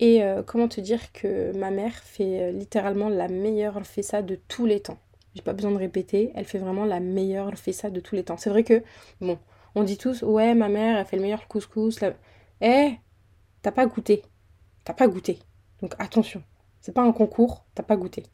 Et 0.00 0.22
euh, 0.22 0.42
comment 0.42 0.68
te 0.68 0.82
dire 0.82 1.12
que 1.12 1.56
ma 1.56 1.70
mère 1.70 1.94
fait 1.94 2.52
littéralement 2.52 3.08
la 3.08 3.28
meilleure 3.28 3.80
ça 4.02 4.20
de 4.20 4.38
tous 4.48 4.66
les 4.66 4.80
temps. 4.80 4.98
J'ai 5.34 5.42
pas 5.42 5.54
besoin 5.54 5.70
de 5.72 5.76
répéter, 5.78 6.32
elle 6.34 6.44
fait 6.44 6.58
vraiment 6.58 6.84
la 6.84 7.00
meilleure 7.00 7.52
ça 7.56 7.90
de 7.90 8.00
tous 8.00 8.16
les 8.16 8.24
temps. 8.24 8.36
C'est 8.36 8.50
vrai 8.50 8.64
que, 8.64 8.82
bon, 9.20 9.38
on 9.74 9.82
dit 9.84 9.96
tous, 9.96 10.22
ouais, 10.22 10.54
ma 10.54 10.68
mère, 10.68 10.98
elle 10.98 11.06
fait 11.06 11.16
le 11.16 11.22
meilleur 11.22 11.48
couscous. 11.48 12.00
Eh, 12.60 12.92
t'as 13.62 13.72
pas 13.72 13.86
goûté. 13.86 14.22
T'as 14.84 14.94
pas 14.94 15.08
goûté. 15.08 15.38
Donc 15.82 15.94
attention, 15.98 16.42
c'est 16.80 16.92
pas 16.92 17.02
un 17.02 17.12
concours, 17.12 17.64
t'as 17.74 17.82
pas 17.82 17.96
goûté. 17.96 18.24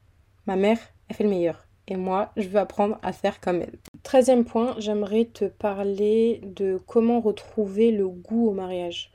Ma 0.47 0.57
mère, 0.57 0.79
elle 1.09 1.17
fait 1.17 1.25
le 1.25 1.31
meilleur. 1.31 1.67
Et 1.89 1.97
moi, 1.97 2.33
je 2.37 2.49
veux 2.49 2.59
apprendre 2.59 2.99
à 3.03 3.13
faire 3.13 3.41
comme 3.41 3.63
elle. 3.63 3.79
Treizième 4.03 4.45
point, 4.45 4.75
j'aimerais 4.79 5.27
te 5.27 5.45
parler 5.45 6.41
de 6.45 6.81
comment 6.87 7.21
retrouver 7.21 7.93
le 7.93 8.09
goût 8.09 8.49
au 8.49 8.53
mariage. 8.53 9.13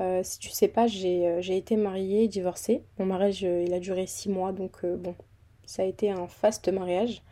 Euh, 0.00 0.20
si 0.22 0.38
tu 0.38 0.48
sais 0.50 0.68
pas, 0.68 0.86
j'ai 0.86 1.26
euh, 1.26 1.40
été 1.40 1.76
mariée, 1.76 2.28
divorcée. 2.28 2.84
Mon 2.98 3.06
mariage, 3.06 3.44
euh, 3.44 3.64
il 3.66 3.74
a 3.74 3.80
duré 3.80 4.06
six 4.06 4.28
mois, 4.28 4.52
donc 4.52 4.84
bon, 4.84 5.14
ça 5.66 5.82
a 5.82 5.84
été 5.84 6.10
un 6.10 6.26
faste 6.28 6.68
mariage. 6.68 7.22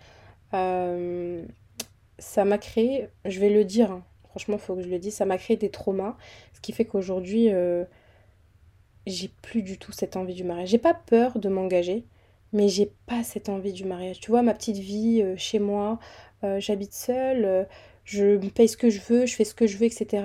ça 0.53 2.45
m'a 2.45 2.59
créé, 2.59 3.09
je 3.25 3.41
vais 3.41 3.51
le 3.51 3.65
dire, 3.65 3.91
hein, 3.93 4.05
franchement, 4.29 4.57
il 4.57 4.61
faut 4.61 4.75
que 4.75 4.83
je 4.83 4.89
le 4.89 4.99
dise, 4.99 5.15
ça 5.15 5.25
m'a 5.25 5.39
créé 5.39 5.57
des 5.57 5.71
traumas, 5.71 6.17
ce 6.53 6.61
qui 6.61 6.73
fait 6.73 6.85
qu'aujourd'hui, 6.85 7.49
j'ai 9.07 9.31
plus 9.43 9.63
du 9.63 9.79
tout 9.79 9.93
cette 9.93 10.17
envie 10.17 10.35
du 10.35 10.45
mariage. 10.45 10.69
J'ai 10.69 10.79
pas 10.79 10.95
peur 10.95 11.39
de 11.39 11.49
m'engager, 11.49 12.05
mais 12.53 12.69
j'ai 12.69 12.93
pas 13.07 13.23
cette 13.23 13.49
envie 13.49 13.73
du 13.73 13.85
mariage. 13.85 14.21
Tu 14.21 14.31
vois, 14.31 14.43
ma 14.43 14.55
petite 14.55 14.79
vie 14.79 15.23
euh, 15.23 15.35
chez 15.37 15.59
moi, 15.59 15.99
euh, 16.45 16.61
j'habite 16.61 16.95
seule, 16.95 17.67
je 18.05 18.37
me 18.37 18.51
paye 18.51 18.69
ce 18.69 18.77
que 18.77 18.91
je 18.91 19.01
veux, 19.01 19.27
je 19.27 19.35
fais 19.35 19.45
ce 19.45 19.55
que 19.55 19.67
je 19.67 19.77
veux, 19.77 19.85
etc. 19.87 20.25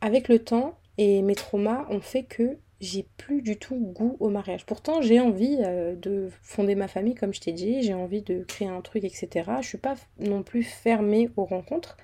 Avec 0.00 0.28
le 0.28 0.38
temps 0.38 0.78
et 0.98 1.22
mes 1.22 1.34
traumas 1.34 1.86
ont 1.90 2.00
fait 2.00 2.22
que 2.22 2.56
j'ai 2.80 3.06
plus 3.18 3.42
du 3.42 3.58
tout 3.58 3.76
goût 3.76 4.16
au 4.20 4.30
mariage. 4.30 4.64
Pourtant, 4.64 5.02
j'ai 5.02 5.20
envie 5.20 5.58
euh, 5.60 5.94
de 5.94 6.30
fonder 6.42 6.74
ma 6.74 6.88
famille, 6.88 7.14
comme 7.14 7.34
je 7.34 7.40
t'ai 7.40 7.52
dit, 7.52 7.82
j'ai 7.82 7.94
envie 7.94 8.22
de 8.22 8.42
créer 8.44 8.68
un 8.68 8.80
truc, 8.80 9.04
etc. 9.04 9.50
Je 9.60 9.68
suis 9.68 9.78
pas 9.78 9.96
non 10.18 10.42
plus 10.42 10.62
fermée 10.62 11.30
aux 11.36 11.44
rencontres, 11.44 11.96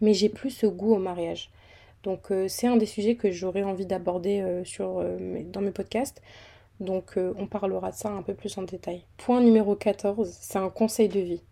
mais 0.00 0.12
j'ai 0.12 0.28
plus 0.28 0.50
ce 0.50 0.66
goût 0.66 0.94
au 0.94 0.98
mariage. 0.98 1.50
Donc, 2.02 2.30
euh, 2.30 2.48
c'est 2.48 2.66
un 2.66 2.76
des 2.76 2.86
sujets 2.86 3.14
que 3.14 3.30
j'aurais 3.30 3.62
envie 3.62 3.86
d'aborder 3.86 4.40
euh, 4.40 4.64
sur, 4.64 5.04
dans 5.46 5.60
mes 5.60 5.70
podcasts. 5.70 6.20
Donc, 6.80 7.16
on 7.16 7.46
parlera 7.46 7.92
de 7.92 7.96
ça 7.96 8.10
un 8.10 8.22
peu 8.22 8.34
plus 8.34 8.58
en 8.58 8.62
détail. 8.62 9.04
Point 9.16 9.40
numéro 9.40 9.76
14, 9.76 10.36
c'est 10.40 10.58
un 10.58 10.68
conseil 10.68 11.08
de 11.08 11.20
vie. 11.20 11.42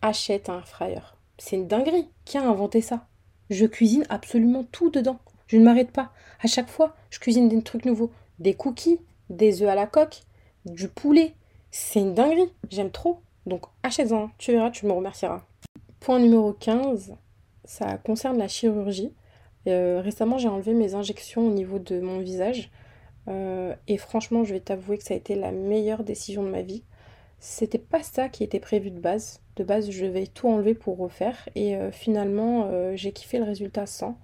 Achète 0.00 0.48
un 0.48 0.62
fryer. 0.62 1.00
C'est 1.36 1.56
une 1.56 1.66
dinguerie. 1.66 2.08
Qui 2.24 2.38
a 2.38 2.48
inventé 2.48 2.80
ça? 2.80 3.06
Je 3.50 3.66
cuisine 3.66 4.06
absolument 4.08 4.64
tout 4.64 4.90
dedans. 4.90 5.18
Je 5.46 5.56
ne 5.56 5.64
m'arrête 5.64 5.90
pas. 5.90 6.12
À 6.42 6.46
chaque 6.46 6.68
fois, 6.68 6.94
je 7.10 7.18
cuisine 7.18 7.48
des 7.48 7.62
trucs 7.62 7.84
nouveaux. 7.84 8.10
Des 8.38 8.54
cookies, 8.54 9.00
des 9.30 9.62
œufs 9.62 9.68
à 9.68 9.74
la 9.74 9.86
coque, 9.86 10.22
du 10.64 10.88
poulet. 10.88 11.34
C'est 11.70 12.00
une 12.00 12.14
dinguerie. 12.14 12.52
J'aime 12.70 12.90
trop. 12.90 13.20
Donc 13.46 13.64
achète-en. 13.82 14.30
Tu 14.38 14.52
verras, 14.52 14.70
tu 14.70 14.86
me 14.86 14.92
remercieras. 14.92 15.42
Point 16.00 16.20
numéro 16.20 16.52
15, 16.52 17.14
ça 17.64 17.98
concerne 17.98 18.38
la 18.38 18.48
chirurgie. 18.48 19.12
Euh, 19.68 20.00
récemment, 20.02 20.38
j'ai 20.38 20.48
enlevé 20.48 20.74
mes 20.74 20.94
injections 20.94 21.46
au 21.46 21.50
niveau 21.50 21.78
de 21.78 22.00
mon 22.00 22.18
visage. 22.18 22.70
Euh, 23.28 23.74
et 23.86 23.98
franchement, 23.98 24.44
je 24.44 24.54
vais 24.54 24.60
t'avouer 24.60 24.98
que 24.98 25.04
ça 25.04 25.14
a 25.14 25.16
été 25.16 25.34
la 25.34 25.52
meilleure 25.52 26.04
décision 26.04 26.42
de 26.42 26.48
ma 26.48 26.62
vie. 26.62 26.82
C'était 27.40 27.78
pas 27.78 28.02
ça 28.02 28.28
qui 28.28 28.42
était 28.42 28.60
prévu 28.60 28.90
de 28.90 28.98
base. 28.98 29.40
De 29.56 29.64
base, 29.64 29.90
je 29.90 30.06
vais 30.06 30.26
tout 30.26 30.48
enlever 30.48 30.74
pour 30.74 30.98
refaire. 30.98 31.48
Et 31.54 31.76
euh, 31.76 31.90
finalement, 31.92 32.70
j'ai 32.94 33.12
kiffé 33.12 33.38
le 33.38 33.44
résultat 33.44 33.86
sans. 33.86 34.18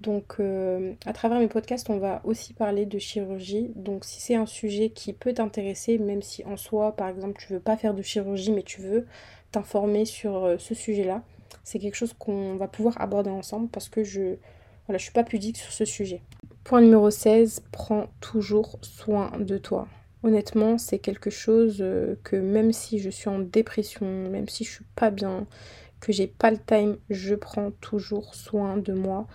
Donc 0.00 0.36
euh, 0.40 0.94
à 1.04 1.12
travers 1.12 1.38
mes 1.38 1.48
podcasts, 1.48 1.90
on 1.90 1.98
va 1.98 2.22
aussi 2.24 2.54
parler 2.54 2.86
de 2.86 2.98
chirurgie. 2.98 3.70
Donc 3.76 4.04
si 4.04 4.20
c'est 4.20 4.34
un 4.34 4.46
sujet 4.46 4.88
qui 4.90 5.12
peut 5.12 5.34
t'intéresser, 5.34 5.98
même 5.98 6.22
si 6.22 6.44
en 6.44 6.56
soi, 6.56 6.96
par 6.96 7.08
exemple, 7.08 7.38
tu 7.38 7.52
veux 7.52 7.60
pas 7.60 7.76
faire 7.76 7.92
de 7.92 8.02
chirurgie, 8.02 8.50
mais 8.50 8.62
tu 8.62 8.80
veux 8.80 9.06
t'informer 9.52 10.06
sur 10.06 10.44
euh, 10.44 10.56
ce 10.58 10.74
sujet-là, 10.74 11.22
c'est 11.64 11.78
quelque 11.78 11.96
chose 11.96 12.14
qu'on 12.18 12.56
va 12.56 12.66
pouvoir 12.66 12.98
aborder 13.00 13.30
ensemble 13.30 13.68
parce 13.68 13.88
que 13.90 14.02
je 14.02 14.36
voilà, 14.90 14.98
je 14.98 15.04
suis 15.04 15.12
pas 15.12 15.22
pudique 15.22 15.56
sur 15.56 15.70
ce 15.70 15.84
sujet. 15.84 16.20
Point 16.64 16.80
numéro 16.80 17.10
16, 17.10 17.62
prends 17.70 18.08
toujours 18.20 18.76
soin 18.82 19.30
de 19.38 19.56
toi. 19.56 19.86
Honnêtement, 20.24 20.78
c'est 20.78 20.98
quelque 20.98 21.30
chose 21.30 21.76
euh, 21.78 22.16
que 22.24 22.34
même 22.34 22.72
si 22.72 22.98
je 22.98 23.08
suis 23.08 23.28
en 23.28 23.38
dépression, 23.38 24.28
même 24.28 24.48
si 24.48 24.64
je 24.64 24.70
suis 24.70 24.84
pas 24.96 25.10
bien, 25.10 25.46
que 26.00 26.10
j'ai 26.10 26.26
pas 26.26 26.50
le 26.50 26.58
time, 26.58 26.96
je 27.08 27.36
prends 27.36 27.70
toujours 27.80 28.34
soin 28.34 28.78
de 28.78 28.92
moi. 28.92 29.28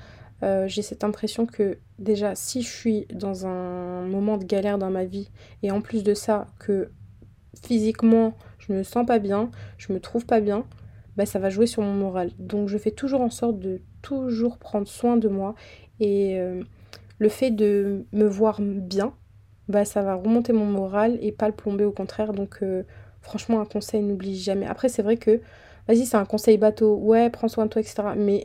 Euh, 0.43 0.67
j'ai 0.67 0.81
cette 0.81 1.05
impression 1.05 1.45
que 1.45 1.77
déjà 2.00 2.35
si 2.35 2.62
je 2.62 2.69
suis 2.69 3.05
dans 3.13 3.45
un 3.45 4.01
moment 4.01 4.38
de 4.38 4.43
galère 4.43 4.77
dans 4.77 4.91
ma 4.91 5.05
vie 5.05 5.29
et 5.63 5.71
en 5.71 5.79
plus 5.79 6.03
de 6.03 6.13
ça 6.13 6.47
que 6.59 6.91
physiquement 7.63 8.38
je 8.57 8.74
me 8.74 8.83
sens 8.83 9.05
pas 9.05 9.19
bien, 9.19 9.51
je 9.77 9.93
me 9.93 10.01
trouve 10.01 10.25
pas 10.25 10.41
bien, 10.41 10.65
bah 11.15 11.25
ça 11.25 11.39
va 11.39 11.50
jouer 11.50 11.65
sur 11.65 11.81
mon 11.81 11.93
moral. 11.93 12.31
Donc 12.39 12.67
je 12.67 12.77
fais 12.77 12.91
toujours 12.91 13.21
en 13.21 13.29
sorte 13.29 13.57
de 13.57 13.79
toujours 14.05 14.59
prendre 14.59 14.88
soin 14.88 15.17
de 15.17 15.27
moi 15.27 15.55
et 16.00 16.39
euh, 16.39 16.62
le 17.17 17.29
fait 17.29 17.50
de 17.50 18.05
me 18.12 18.27
voir 18.27 18.62
bien, 18.62 19.13
bah 19.67 19.83
ça 19.83 20.03
va 20.03 20.13
remonter 20.13 20.53
mon 20.53 20.65
moral 20.67 21.17
et 21.21 21.31
pas 21.31 21.47
le 21.47 21.55
plomber 21.55 21.85
au 21.85 21.91
contraire. 21.91 22.31
Donc 22.33 22.59
euh, 22.62 22.83
franchement 23.21 23.59
un 23.59 23.65
conseil 23.65 24.03
n'oublie 24.03 24.38
jamais. 24.38 24.67
Après 24.67 24.89
c'est 24.89 25.01
vrai 25.01 25.17
que 25.17 25.41
vas-y 25.88 26.05
c'est 26.05 26.17
un 26.17 26.25
conseil 26.25 26.57
bateau, 26.59 26.95
ouais 26.97 27.31
prends 27.31 27.47
soin 27.47 27.65
de 27.65 27.71
toi 27.71 27.81
etc. 27.81 28.03
Mais 28.15 28.43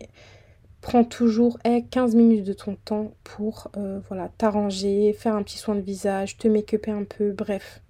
prends 0.80 1.04
toujours 1.04 1.58
15 1.62 2.14
minutes 2.14 2.46
de 2.46 2.54
ton 2.54 2.76
temps 2.76 3.12
pour 3.22 3.70
euh, 3.76 4.00
voilà, 4.08 4.30
t'arranger, 4.38 5.12
faire 5.12 5.34
un 5.34 5.42
petit 5.42 5.58
soin 5.58 5.74
de 5.74 5.82
visage, 5.82 6.38
te 6.38 6.48
make-upper 6.48 6.92
un 6.92 7.04
peu, 7.04 7.32
bref. 7.32 7.82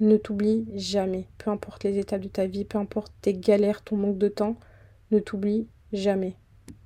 Ne 0.00 0.18
t'oublie 0.18 0.66
jamais, 0.74 1.28
peu 1.38 1.50
importe 1.50 1.84
les 1.84 1.98
étapes 1.98 2.20
de 2.20 2.28
ta 2.28 2.46
vie, 2.46 2.66
peu 2.66 2.76
importe 2.76 3.14
tes 3.22 3.32
galères, 3.32 3.82
ton 3.82 3.96
manque 3.96 4.18
de 4.18 4.28
temps, 4.28 4.56
ne 5.10 5.18
t'oublie 5.18 5.68
jamais. 5.94 6.36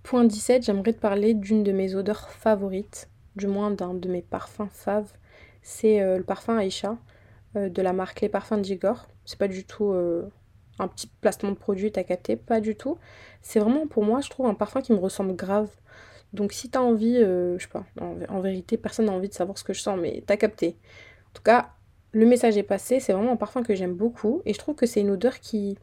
Point 0.02 0.24
17, 0.24 0.64
j'aimerais 0.64 0.92
te 0.92 1.00
parler 1.00 1.34
d'une 1.34 1.62
de 1.62 1.72
mes 1.72 1.94
odeurs 1.94 2.30
favorites, 2.30 3.08
du 3.36 3.46
moins 3.46 3.70
d'un 3.70 3.94
de 3.94 4.08
mes 4.08 4.22
parfums 4.22 4.68
faves. 4.70 5.12
C'est 5.62 6.00
euh, 6.00 6.18
le 6.18 6.24
parfum 6.24 6.56
Aïcha 6.56 6.98
euh, 7.56 7.68
de 7.68 7.82
la 7.82 7.92
marque 7.92 8.20
Les 8.20 8.28
Parfums 8.28 8.60
d'Igor. 8.60 9.06
C'est 9.24 9.38
pas 9.38 9.48
du 9.48 9.64
tout 9.64 9.92
un 10.80 10.88
petit 10.88 11.06
placement 11.20 11.50
de 11.50 11.56
produit, 11.56 11.92
t'as 11.92 12.04
capté 12.04 12.36
Pas 12.36 12.60
du 12.60 12.74
tout. 12.74 12.98
C'est 13.42 13.60
vraiment 13.60 13.86
pour 13.86 14.04
moi, 14.04 14.20
je 14.20 14.30
trouve, 14.30 14.46
un 14.46 14.54
parfum 14.54 14.80
qui 14.80 14.92
me 14.92 14.98
ressemble 14.98 15.36
grave. 15.36 15.68
Donc 16.32 16.52
si 16.52 16.70
t'as 16.70 16.80
envie, 16.80 17.16
euh, 17.16 17.58
je 17.58 17.64
sais 17.64 17.70
pas, 17.70 17.84
en, 18.00 18.40
vérité, 18.40 18.76
personne 18.76 19.06
n'a 19.06 19.12
envie 19.12 19.28
de 19.28 19.34
savoir 19.34 19.58
ce 19.58 19.64
que 19.64 19.72
je 19.72 19.80
sens, 19.80 19.98
mais 20.00 20.22
t'as 20.26 20.36
capté. 20.36 20.76
En 21.30 21.32
tout 21.34 21.42
cas, 21.42 21.70
le 22.12 22.26
message 22.26 22.56
est 22.56 22.62
passé, 22.62 23.00
c'est 23.00 23.12
vraiment 23.12 23.32
un 23.32 23.36
parfum 23.36 23.62
que 23.62 23.74
j'aime 23.74 23.94
beaucoup. 23.94 24.42
Et 24.44 24.54
je 24.54 24.58
trouve 24.58 24.74
que 24.74 24.86
c'est 24.86 25.00
une 25.00 25.10
odeur 25.10 25.40
qui, 25.40 25.78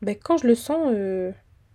ben, 0.00 0.16
quand 0.16 0.36
je 0.38 0.46
le 0.46 0.54
sens, 0.54 0.90
euh, 0.92 1.32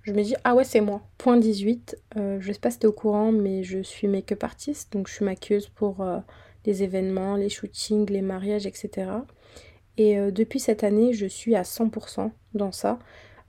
je 0.07 0.13
me 0.13 0.23
dis, 0.23 0.35
ah 0.43 0.55
ouais, 0.55 0.63
c'est 0.63 0.81
moi. 0.81 1.01
Point 1.17 1.37
18, 1.37 1.95
euh, 2.17 2.37
je 2.39 2.51
sais 2.51 2.59
pas 2.59 2.71
si 2.71 2.79
t'es 2.79 2.87
au 2.87 2.93
courant, 2.93 3.31
mais 3.31 3.63
je 3.63 3.83
suis 3.83 4.07
make-up 4.07 4.43
artiste, 4.43 4.93
donc 4.93 5.07
je 5.07 5.13
suis 5.13 5.25
maquilleuse 5.25 5.67
pour 5.67 6.03
les 6.65 6.83
événements, 6.83 7.35
les 7.35 7.49
shootings, 7.49 8.09
les 8.09 8.21
mariages, 8.21 8.65
etc. 8.65 9.09
Et 9.97 10.17
euh, 10.17 10.31
depuis 10.31 10.59
cette 10.59 10.83
année, 10.83 11.13
je 11.13 11.25
suis 11.25 11.55
à 11.55 11.63
100% 11.63 12.31
dans 12.53 12.71
ça. 12.71 12.99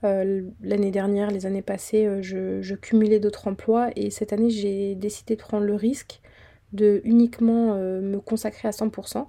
Euh, 0.04 0.42
l'année 0.62 0.90
dernière, 0.90 1.30
les 1.30 1.46
années 1.46 1.62
passées, 1.62 2.06
euh, 2.06 2.22
je, 2.22 2.74
cumulais 2.74 3.20
d'autres 3.20 3.48
emplois 3.48 3.90
et 3.96 4.10
cette 4.10 4.32
année, 4.32 4.50
j'ai 4.50 4.94
décidé 4.94 5.36
de 5.36 5.40
prendre 5.40 5.64
le 5.64 5.74
risque 5.74 6.20
de 6.72 7.00
uniquement 7.04 7.74
me 7.76 8.18
consacrer 8.18 8.68
à 8.68 8.72
100%. 8.72 9.26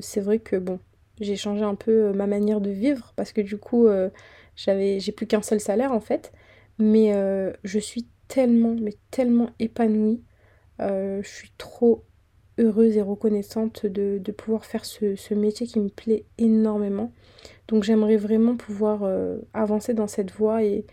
c'est 0.00 0.20
vrai 0.20 0.38
que 0.38 0.56
bon, 0.56 0.78
j'ai 1.20 1.36
changé 1.36 1.62
un 1.62 1.74
peu 1.74 2.12
ma 2.14 2.26
manière 2.26 2.62
de 2.62 2.70
vivre 2.70 3.12
parce 3.14 3.32
que 3.32 3.42
du 3.42 3.58
coup, 3.58 3.86
j'ai 4.56 5.12
plus 5.12 5.26
qu'un 5.26 5.42
seul 5.42 5.60
salaire 5.60 5.92
en 5.92 6.00
fait. 6.00 6.32
Mais 6.78 7.12
je 7.64 7.78
suis 7.78 8.06
tellement, 8.28 8.74
mais 8.80 8.94
tellement 9.10 9.50
épanouie. 9.58 10.22
je 10.80 11.22
suis 11.22 11.52
trop 11.58 12.04
heureuse 12.58 12.96
et 12.96 13.02
reconnaissante 13.02 13.86
de, 13.86 14.32
pouvoir 14.32 14.64
faire 14.64 14.84
ce, 14.84 15.34
métier 15.34 15.66
qui 15.66 15.80
me 15.80 15.88
plaît 15.88 16.24
énormément. 16.38 17.12
Donc 17.68 17.82
j'aimerais 17.82 18.16
vraiment 18.16 18.56
pouvoir 18.56 19.02
euh, 19.02 19.38
avancer 19.52 19.94
dans 19.94 20.06
cette 20.06 20.32
voie 20.32 20.62
et 20.62 20.84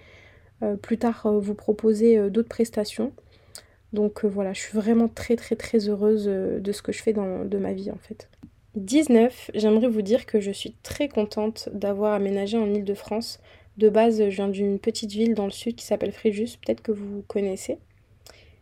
euh, 0.64 0.76
plus 0.76 0.98
tard 0.98 1.26
euh, 1.26 1.40
vous 1.40 1.56
proposer 1.56 2.30
d'autres 2.30 2.50
prestations. 2.50 3.14
Donc 3.94 4.24
voilà, 4.24 4.54
je 4.54 4.62
suis 4.62 4.78
vraiment 4.78 5.10
très 5.10 5.36
très 5.36 5.56
très 5.56 5.90
heureuse 5.90 6.26
de 6.26 6.72
ce 6.72 6.82
que 6.82 6.94
je 6.94 7.02
fais 7.04 7.14
dans, 7.14 7.44
de 7.44 7.58
ma 7.58 7.74
vie 7.74 7.92
en 7.92 7.98
fait. 7.98 8.30
19, 8.76 9.52
j'aimerais 9.54 9.88
vous 9.88 10.02
dire 10.02 10.26
que 10.26 10.40
je 10.40 10.52
suis 10.52 10.74
très 10.84 11.10
contente 11.10 11.70
d'avoir 11.74 12.14
aménagé 12.14 12.58
en 12.58 12.74
Ile-de-France. 12.74 13.40
De 13.78 13.90
base, 13.90 14.18
je 14.18 14.36
viens 14.36 14.48
d'une 14.50 14.80
petite 14.80 15.12
ville 15.12 15.34
dans 15.34 15.46
le 15.46 15.52
sud 15.52 15.76
qui 15.76 15.86
s'appelle 15.86 16.12
Fréjus, 16.12 16.58
peut-être 16.64 16.82
que 16.82 16.92
vous 16.92 17.24
connaissez. 17.28 17.78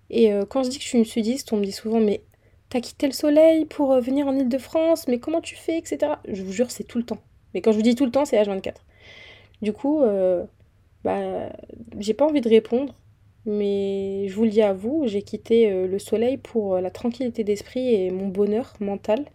Et 0.09 0.31
quand 0.49 0.63
je 0.63 0.69
dis 0.69 0.77
que 0.77 0.83
je 0.83 0.89
suis 0.89 0.97
une 0.97 1.05
sudiste, 1.05 1.53
on 1.53 1.57
me 1.57 1.63
dit 1.63 1.71
souvent 1.71 1.99
mais 1.99 2.21
T'as 2.69 2.81
quitté 2.81 3.07
le 3.07 3.13
soleil 3.13 3.65
pour 3.65 3.91
euh, 3.93 3.99
venir 3.99 4.27
en 4.27 4.35
Ile-de-France, 4.35 5.07
mais 5.07 5.19
comment 5.19 5.41
tu 5.41 5.55
fais, 5.55 5.77
etc. 5.77 6.13
Je 6.27 6.43
vous 6.43 6.51
jure, 6.51 6.69
c'est 6.69 6.83
tout 6.83 6.99
le 6.99 7.03
temps. 7.03 7.17
Mais 7.53 7.61
quand 7.61 7.71
je 7.71 7.77
vous 7.77 7.83
dis 7.83 7.95
tout 7.95 8.05
le 8.05 8.11
temps, 8.11 8.25
c'est 8.25 8.37
H24. 8.37 8.75
Du 9.63 9.73
coup, 9.73 10.01
euh, 10.03 10.45
bah, 11.03 11.49
j'ai 11.97 12.13
pas 12.13 12.25
envie 12.25 12.41
de 12.41 12.49
répondre, 12.49 12.93
mais 13.45 14.27
je 14.27 14.35
vous 14.35 14.43
le 14.43 14.51
dis 14.51 14.61
à 14.61 14.73
vous, 14.73 15.03
j'ai 15.07 15.23
quitté 15.23 15.71
euh, 15.71 15.87
le 15.87 15.97
soleil 15.97 16.37
pour 16.37 16.79
la 16.79 16.91
tranquillité 16.91 17.43
d'esprit 17.43 17.95
et 17.95 18.11
mon 18.11 18.27
bonheur 18.27 18.73
mental. 18.79 19.25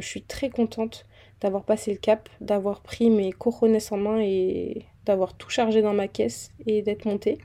Je 0.00 0.06
suis 0.06 0.22
très 0.22 0.50
contente 0.50 1.06
d'avoir 1.42 1.64
passé 1.64 1.90
le 1.90 1.98
cap, 1.98 2.28
d'avoir 2.40 2.80
pris 2.80 3.10
mes 3.10 3.32
coronets 3.32 3.92
en 3.92 3.96
main 3.96 4.20
et 4.20 4.86
d'avoir 5.04 5.34
tout 5.34 5.50
chargé 5.50 5.82
dans 5.82 5.92
ma 5.92 6.08
caisse 6.08 6.52
et 6.66 6.82
d'être 6.82 7.04
montée. 7.04 7.38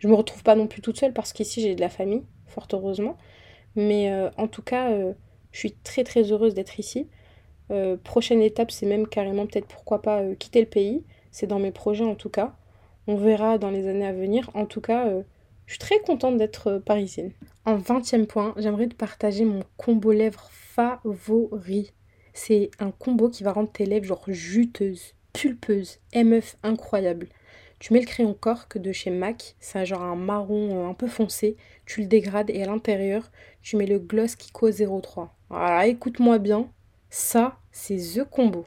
Je 0.00 0.08
me 0.08 0.14
retrouve 0.14 0.42
pas 0.42 0.56
non 0.56 0.66
plus 0.66 0.82
toute 0.82 0.98
seule 0.98 1.12
parce 1.12 1.32
qu'ici 1.32 1.62
j'ai 1.62 1.74
de 1.74 1.80
la 1.80 1.88
famille, 1.88 2.22
fort 2.46 2.66
heureusement. 2.72 3.16
Mais 3.76 4.10
euh, 4.10 4.30
en 4.36 4.48
tout 4.48 4.62
cas, 4.62 4.90
euh, 4.90 5.12
je 5.52 5.58
suis 5.60 5.72
très 5.72 6.04
très 6.04 6.32
heureuse 6.32 6.54
d'être 6.54 6.78
ici. 6.80 7.08
Euh, 7.70 7.96
prochaine 7.96 8.42
étape, 8.42 8.70
c'est 8.70 8.86
même 8.86 9.06
carrément 9.06 9.46
peut-être 9.46 9.66
pourquoi 9.66 10.02
pas 10.02 10.22
quitter 10.38 10.60
le 10.60 10.66
pays. 10.66 11.04
C'est 11.30 11.46
dans 11.46 11.58
mes 11.58 11.72
projets 11.72 12.04
en 12.04 12.14
tout 12.14 12.30
cas. 12.30 12.56
On 13.06 13.14
verra 13.14 13.58
dans 13.58 13.70
les 13.70 13.86
années 13.86 14.06
à 14.06 14.12
venir. 14.12 14.50
En 14.54 14.66
tout 14.66 14.80
cas, 14.80 15.08
je 15.66 15.72
suis 15.72 15.78
très 15.78 16.00
contente 16.00 16.36
d'être 16.36 16.78
parisienne. 16.84 17.30
En 17.64 17.76
20 17.76 18.26
point, 18.26 18.54
j'aimerais 18.56 18.88
te 18.88 18.94
partager 18.94 19.44
mon 19.44 19.62
combo 19.76 20.10
lèvres 20.10 20.50
favori. 20.76 21.92
C'est 22.34 22.70
un 22.78 22.90
combo 22.90 23.30
qui 23.30 23.42
va 23.42 23.52
rendre 23.52 23.72
tes 23.72 23.86
lèvres 23.86 24.04
genre 24.04 24.24
juteuses, 24.28 25.14
pulpeuses, 25.32 26.00
MF 26.14 26.56
incroyable. 26.62 27.28
Tu 27.78 27.92
mets 27.92 28.00
le 28.00 28.06
crayon 28.06 28.34
cork 28.34 28.78
de 28.78 28.92
chez 28.92 29.10
MAC, 29.10 29.56
c'est 29.58 29.86
genre 29.86 30.02
un 30.02 30.16
marron 30.16 30.88
un 30.88 30.94
peu 30.94 31.08
foncé, 31.08 31.56
tu 31.84 32.00
le 32.02 32.06
dégrades 32.06 32.50
et 32.50 32.62
à 32.62 32.66
l'intérieur, 32.66 33.30
tu 33.62 33.76
mets 33.76 33.86
le 33.86 33.98
gloss 33.98 34.34
Kiko 34.34 34.70
03. 34.70 35.34
Voilà, 35.50 35.86
écoute-moi 35.86 36.38
bien, 36.38 36.70
ça, 37.10 37.58
c'est 37.72 37.96
The 37.96 38.24
Combo. 38.24 38.66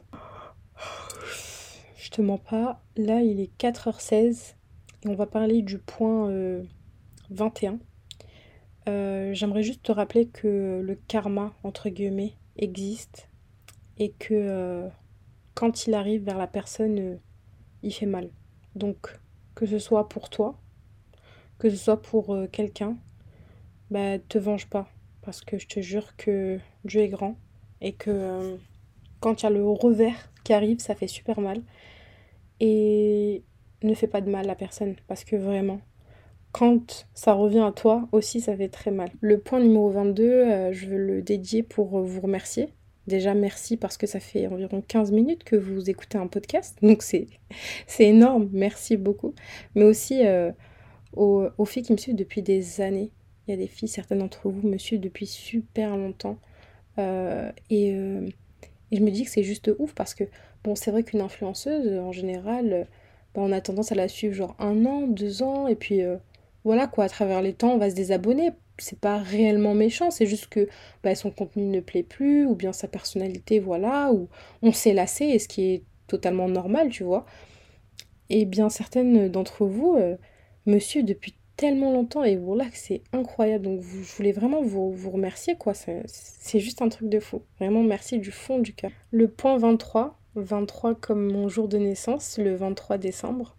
Je 1.96 2.10
te 2.10 2.22
mens 2.22 2.38
pas, 2.38 2.82
là 2.96 3.20
il 3.20 3.40
est 3.40 3.56
4h16 3.60 4.54
et 5.04 5.08
on 5.08 5.14
va 5.14 5.26
parler 5.26 5.62
du 5.62 5.78
point 5.78 6.30
21. 7.30 7.78
Euh, 8.90 9.20
euh, 9.30 9.34
j'aimerais 9.34 9.62
juste 9.62 9.82
te 9.82 9.92
rappeler 9.92 10.26
que 10.26 10.80
le 10.82 10.94
karma, 10.94 11.54
entre 11.62 11.88
guillemets, 11.88 12.34
existe 12.56 13.28
et 13.98 14.10
que 14.12 14.34
euh, 14.34 14.88
quand 15.54 15.86
il 15.86 15.94
arrive 15.94 16.24
vers 16.24 16.38
la 16.38 16.46
personne, 16.46 17.18
il 17.82 17.92
fait 17.92 18.06
mal. 18.06 18.30
Donc, 18.74 19.18
que 19.54 19.66
ce 19.66 19.78
soit 19.78 20.08
pour 20.08 20.30
toi, 20.30 20.58
que 21.58 21.70
ce 21.70 21.76
soit 21.76 22.00
pour 22.00 22.36
quelqu'un, 22.52 22.96
bah 23.90 24.18
te 24.18 24.38
venge 24.38 24.66
pas. 24.68 24.88
Parce 25.22 25.42
que 25.42 25.58
je 25.58 25.66
te 25.66 25.80
jure 25.80 26.16
que 26.16 26.58
Dieu 26.84 27.02
est 27.02 27.08
grand 27.08 27.36
et 27.80 27.92
que 27.92 28.58
quand 29.20 29.42
il 29.42 29.44
y 29.44 29.46
a 29.46 29.50
le 29.50 29.66
revers 29.66 30.32
qui 30.44 30.52
arrive, 30.52 30.78
ça 30.80 30.94
fait 30.94 31.08
super 31.08 31.40
mal. 31.40 31.62
Et 32.60 33.42
ne 33.82 33.94
fais 33.94 34.06
pas 34.06 34.20
de 34.20 34.30
mal 34.30 34.48
à 34.48 34.54
personne 34.54 34.96
parce 35.08 35.24
que 35.24 35.36
vraiment, 35.36 35.80
quand 36.52 37.06
ça 37.14 37.32
revient 37.32 37.64
à 37.66 37.72
toi 37.72 38.08
aussi, 38.12 38.40
ça 38.40 38.56
fait 38.56 38.68
très 38.68 38.90
mal. 38.90 39.10
Le 39.20 39.38
point 39.38 39.60
numéro 39.60 39.90
22, 39.90 40.24
euh, 40.24 40.72
je 40.72 40.86
veux 40.86 40.98
le 40.98 41.22
dédier 41.22 41.62
pour 41.62 42.00
vous 42.00 42.20
remercier. 42.20 42.68
Déjà, 43.06 43.34
merci 43.34 43.76
parce 43.76 43.96
que 43.96 44.06
ça 44.06 44.20
fait 44.20 44.46
environ 44.46 44.82
15 44.86 45.12
minutes 45.12 45.44
que 45.44 45.56
vous 45.56 45.90
écoutez 45.90 46.18
un 46.18 46.26
podcast. 46.26 46.76
Donc, 46.82 47.02
c'est, 47.02 47.28
énorme. 47.98 48.48
Merci 48.52 48.96
beaucoup. 48.96 49.34
Mais 49.74 49.84
aussi 49.84 50.26
euh, 50.26 50.50
aux, 51.14 51.64
filles 51.64 51.82
qui 51.82 51.92
me 51.92 51.98
suivent 51.98 52.16
depuis 52.16 52.42
des 52.42 52.80
années. 52.80 53.10
Il 53.46 53.52
y 53.52 53.54
a 53.54 53.56
des 53.56 53.66
filles, 53.66 53.88
certaines 53.88 54.18
d'entre 54.18 54.48
vous 54.48 54.66
me 54.66 54.78
suivent 54.78 55.00
depuis 55.00 55.26
super 55.26 55.96
longtemps. 55.96 56.38
Euh, 56.98 57.50
et, 57.70 57.88
et, 57.90 58.96
je 58.96 59.00
me 59.00 59.10
dis 59.10 59.24
que 59.24 59.30
c'est 59.30 59.42
juste 59.42 59.70
ouf 59.78 59.94
parce 59.94 60.14
que, 60.14 60.24
bon, 60.62 60.74
c'est 60.74 60.90
vrai 60.90 61.02
qu'une 61.04 61.20
influenceuse, 61.20 61.98
en 61.98 62.12
général, 62.12 62.86
bah, 63.34 63.40
on 63.42 63.52
a 63.52 63.60
tendance 63.60 63.92
à 63.92 63.94
la 63.94 64.08
suivre 64.08 64.34
genre 64.34 64.56
un 64.58 64.84
an, 64.84 65.06
deux 65.06 65.42
ans. 65.42 65.66
Et 65.68 65.74
puis 65.74 66.02
voilà 66.64 66.86
quoi, 66.86 67.04
à 67.04 67.08
travers 67.08 67.42
les 67.42 67.54
temps, 67.54 67.72
on 67.72 67.78
va 67.78 67.90
se 67.90 67.94
désabonner. 67.94 68.50
C'est 68.78 68.98
pas 68.98 69.18
réellement 69.18 69.74
méchant, 69.74 70.10
c'est 70.10 70.26
juste 70.26 70.46
que 70.46 70.68
bah, 71.02 71.14
son 71.14 71.30
contenu 71.30 71.64
ne 71.64 71.80
plaît 71.80 72.02
plus, 72.02 72.46
ou 72.46 72.54
bien 72.54 72.72
sa 72.72 72.88
personnalité, 72.88 73.58
voilà, 73.60 74.10
ou 74.12 74.28
on 74.62 74.72
s'est 74.72 74.94
lassé, 74.94 75.26
et 75.26 75.38
ce 75.38 75.48
qui 75.48 75.72
est 75.72 75.84
totalement 76.06 76.48
normal, 76.48 76.88
tu 76.88 77.04
vois. 77.04 77.26
Et 78.30 78.44
bien 78.46 78.68
certaines 78.68 79.28
d'entre 79.28 79.66
vous 79.66 79.96
euh, 79.98 80.16
me 80.66 80.78
suivent 80.78 81.04
depuis 81.04 81.34
tellement 81.56 81.92
longtemps, 81.92 82.24
et 82.24 82.36
voilà 82.36 82.64
que 82.66 82.76
c'est 82.76 83.02
incroyable. 83.12 83.64
Donc 83.64 83.82
je 83.82 84.16
voulais 84.16 84.32
vraiment 84.32 84.62
vous, 84.62 84.92
vous 84.92 85.10
remercier, 85.10 85.56
quoi. 85.56 85.74
C'est 85.74 86.60
juste 86.60 86.80
un 86.80 86.88
truc 86.88 87.10
de 87.10 87.20
fou. 87.20 87.42
Vraiment, 87.58 87.82
merci 87.82 88.18
du 88.18 88.30
fond 88.30 88.58
du 88.58 88.72
cœur. 88.74 88.90
Le 89.10 89.28
point 89.28 89.58
23, 89.58 90.18
23 90.36 90.94
comme 90.94 91.30
mon 91.30 91.48
jour 91.48 91.68
de 91.68 91.76
naissance, 91.76 92.38
le 92.38 92.54
23 92.54 92.96
décembre. 92.96 93.56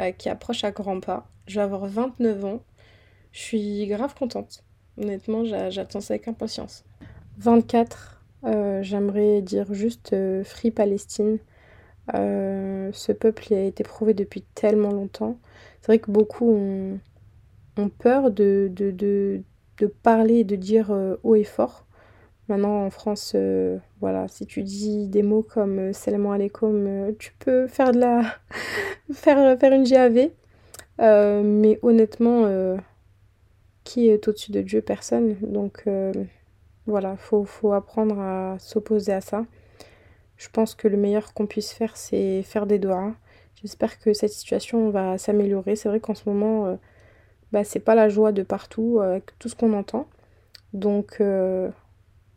Euh, 0.00 0.10
qui 0.10 0.30
approche 0.30 0.64
à 0.64 0.70
grands 0.70 1.00
pas. 1.00 1.28
Je 1.46 1.56
vais 1.56 1.62
avoir 1.62 1.86
29 1.86 2.44
ans. 2.44 2.62
Je 3.32 3.40
suis 3.40 3.86
grave 3.86 4.14
contente. 4.14 4.64
Honnêtement, 4.98 5.44
j'attends 5.44 6.00
ça 6.00 6.14
avec 6.14 6.28
impatience. 6.28 6.84
24, 7.38 8.22
euh, 8.44 8.82
j'aimerais 8.82 9.40
dire 9.42 9.72
juste 9.72 10.12
euh, 10.12 10.44
Free 10.44 10.70
Palestine. 10.70 11.38
ce 12.12 13.12
peuple 13.12 13.54
a 13.54 13.64
été 13.64 13.84
prouvé 13.84 14.14
depuis 14.14 14.42
tellement 14.54 14.90
longtemps. 14.90 15.38
C'est 15.80 15.86
vrai 15.86 15.98
que 15.98 16.10
beaucoup 16.10 16.50
ont, 16.50 16.98
peur 17.98 18.30
de, 18.30 18.70
parler 20.02 20.40
et 20.40 20.44
de 20.44 20.56
dire 20.56 20.90
haut 21.22 21.34
et 21.34 21.44
fort. 21.44 21.86
Maintenant 22.48 22.84
en 22.84 22.90
France, 22.90 23.32
euh, 23.34 23.78
voilà, 24.00 24.26
si 24.28 24.46
tu 24.46 24.62
dis 24.62 25.06
des 25.06 25.22
mots 25.22 25.42
comme 25.42 25.78
euh, 25.78 25.92
salam 25.92 26.26
alaikum, 26.26 26.86
euh, 26.86 27.12
tu 27.18 27.32
peux 27.38 27.68
faire 27.68 27.92
de 27.92 28.00
la 28.00 28.22
faire, 29.12 29.58
faire 29.58 29.72
une 29.72 29.84
GAV. 29.84 30.30
Mais 31.02 31.78
honnêtement, 31.82 32.76
qui 33.84 34.08
est 34.08 34.28
au-dessus 34.28 34.52
de 34.52 34.62
Dieu? 34.62 34.80
Personne. 34.80 35.36
Donc 35.42 35.84
voilà, 36.86 37.16
faut, 37.16 37.44
faut 37.44 37.72
apprendre 37.72 38.18
à 38.20 38.56
s'opposer 38.58 39.12
à 39.12 39.20
ça. 39.20 39.44
Je 40.36 40.48
pense 40.48 40.74
que 40.74 40.88
le 40.88 40.96
meilleur 40.96 41.34
qu'on 41.34 41.46
puisse 41.46 41.72
faire, 41.72 41.96
c'est 41.96 42.42
faire 42.42 42.66
des 42.66 42.78
doigts. 42.78 43.14
J'espère 43.62 43.98
que 44.00 44.12
cette 44.12 44.32
situation 44.32 44.90
va 44.90 45.18
s'améliorer. 45.18 45.76
C'est 45.76 45.88
vrai 45.88 46.00
qu'en 46.00 46.14
ce 46.14 46.28
moment, 46.28 46.78
bah, 47.52 47.64
c'est 47.64 47.80
pas 47.80 47.94
la 47.94 48.08
joie 48.08 48.32
de 48.32 48.42
partout 48.42 49.00
avec 49.00 49.38
tout 49.38 49.48
ce 49.48 49.54
qu'on 49.54 49.72
entend. 49.72 50.08
Donc 50.72 51.20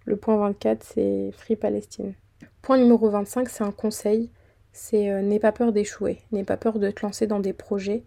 le 0.06 0.18
point 0.18 0.38
24, 0.38 0.84
c'est 0.84 1.32
Free 1.34 1.56
Palestine. 1.56 2.14
Point 2.62 2.78
numéro 2.78 3.10
25, 3.10 3.50
c'est 3.50 3.64
un 3.64 3.72
conseil. 3.72 4.30
C'est 4.72 5.10
euh, 5.10 5.22
n'aie 5.22 5.40
pas 5.40 5.52
peur 5.52 5.72
d'échouer, 5.72 6.20
n'aie 6.32 6.44
pas 6.44 6.58
peur 6.58 6.80
de 6.80 6.92
te 6.92 7.06
lancer 7.06 7.28
dans 7.28 7.40
des 7.40 7.54
projets. 7.54 8.04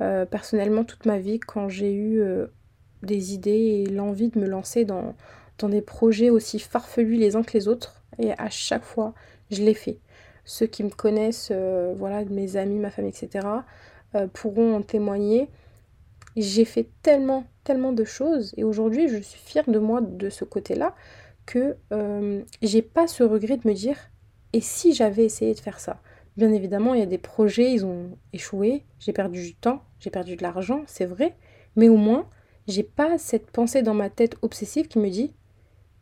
Euh, 0.00 0.24
personnellement, 0.26 0.84
toute 0.84 1.06
ma 1.06 1.18
vie, 1.18 1.40
quand 1.40 1.68
j'ai 1.68 1.92
eu 1.92 2.20
euh, 2.20 2.46
des 3.02 3.34
idées 3.34 3.50
et 3.50 3.86
l'envie 3.86 4.28
de 4.28 4.38
me 4.38 4.46
lancer 4.46 4.84
dans, 4.84 5.14
des 5.62 5.82
projets 5.82 6.30
aussi 6.30 6.58
farfelus 6.58 7.16
les 7.16 7.34
uns 7.36 7.42
que 7.42 7.52
les 7.52 7.68
autres, 7.68 8.02
et 8.18 8.32
à 8.32 8.48
chaque 8.48 8.84
fois, 8.84 9.14
je 9.50 9.62
l'ai 9.62 9.74
fait. 9.74 9.98
Ceux 10.44 10.66
qui 10.66 10.82
me 10.84 10.90
connaissent, 10.90 11.52
voilà, 11.96 12.24
mes 12.24 12.56
amis, 12.56 12.78
ma 12.78 12.90
famille, 12.90 13.10
etc., 13.10 13.46
pourront 14.32 14.76
en 14.76 14.82
témoigner. 14.82 15.50
J'ai 16.36 16.64
fait 16.64 16.88
tellement, 17.02 17.44
tellement 17.64 17.92
de 17.92 18.04
choses, 18.04 18.54
et 18.56 18.64
aujourd'hui, 18.64 19.08
je 19.08 19.18
suis 19.18 19.40
fière 19.40 19.68
de 19.68 19.78
moi 19.78 20.00
de 20.00 20.30
ce 20.30 20.44
côté-là 20.44 20.94
que 21.48 21.76
euh, 21.92 22.42
j'ai 22.60 22.82
pas 22.82 23.06
ce 23.06 23.22
regret 23.22 23.56
de 23.56 23.66
me 23.66 23.72
dire 23.72 23.96
et 24.52 24.60
si 24.60 24.92
j'avais 24.92 25.24
essayé 25.24 25.54
de 25.54 25.60
faire 25.60 25.80
ça? 25.80 26.00
Bien 26.38 26.52
évidemment, 26.52 26.94
il 26.94 27.00
y 27.00 27.02
a 27.02 27.06
des 27.06 27.18
projets, 27.18 27.72
ils 27.72 27.84
ont 27.84 28.16
échoué, 28.32 28.84
j'ai 29.00 29.12
perdu 29.12 29.42
du 29.42 29.56
temps, 29.56 29.82
j'ai 29.98 30.08
perdu 30.08 30.36
de 30.36 30.42
l'argent, 30.44 30.84
c'est 30.86 31.04
vrai, 31.04 31.34
mais 31.74 31.88
au 31.88 31.96
moins, 31.96 32.28
j'ai 32.68 32.84
pas 32.84 33.18
cette 33.18 33.50
pensée 33.50 33.82
dans 33.82 33.92
ma 33.92 34.08
tête 34.08 34.36
obsessive 34.42 34.86
qui 34.86 35.00
me 35.00 35.10
dit 35.10 35.32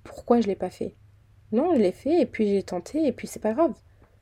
pourquoi 0.05 0.43
je 0.43 0.47
l'ai 0.47 0.55
pas 0.55 0.69
fait? 0.69 0.95
Non, 1.53 1.75
je 1.75 1.81
l'ai 1.81 1.91
fait 1.91 2.21
et 2.21 2.27
puis 2.27 2.49
j'ai 2.49 2.63
tenté 2.63 3.07
et 3.07 3.13
puis 3.13 3.27
c'est 3.27 3.41
pas 3.41 3.55
grave. 3.55 3.73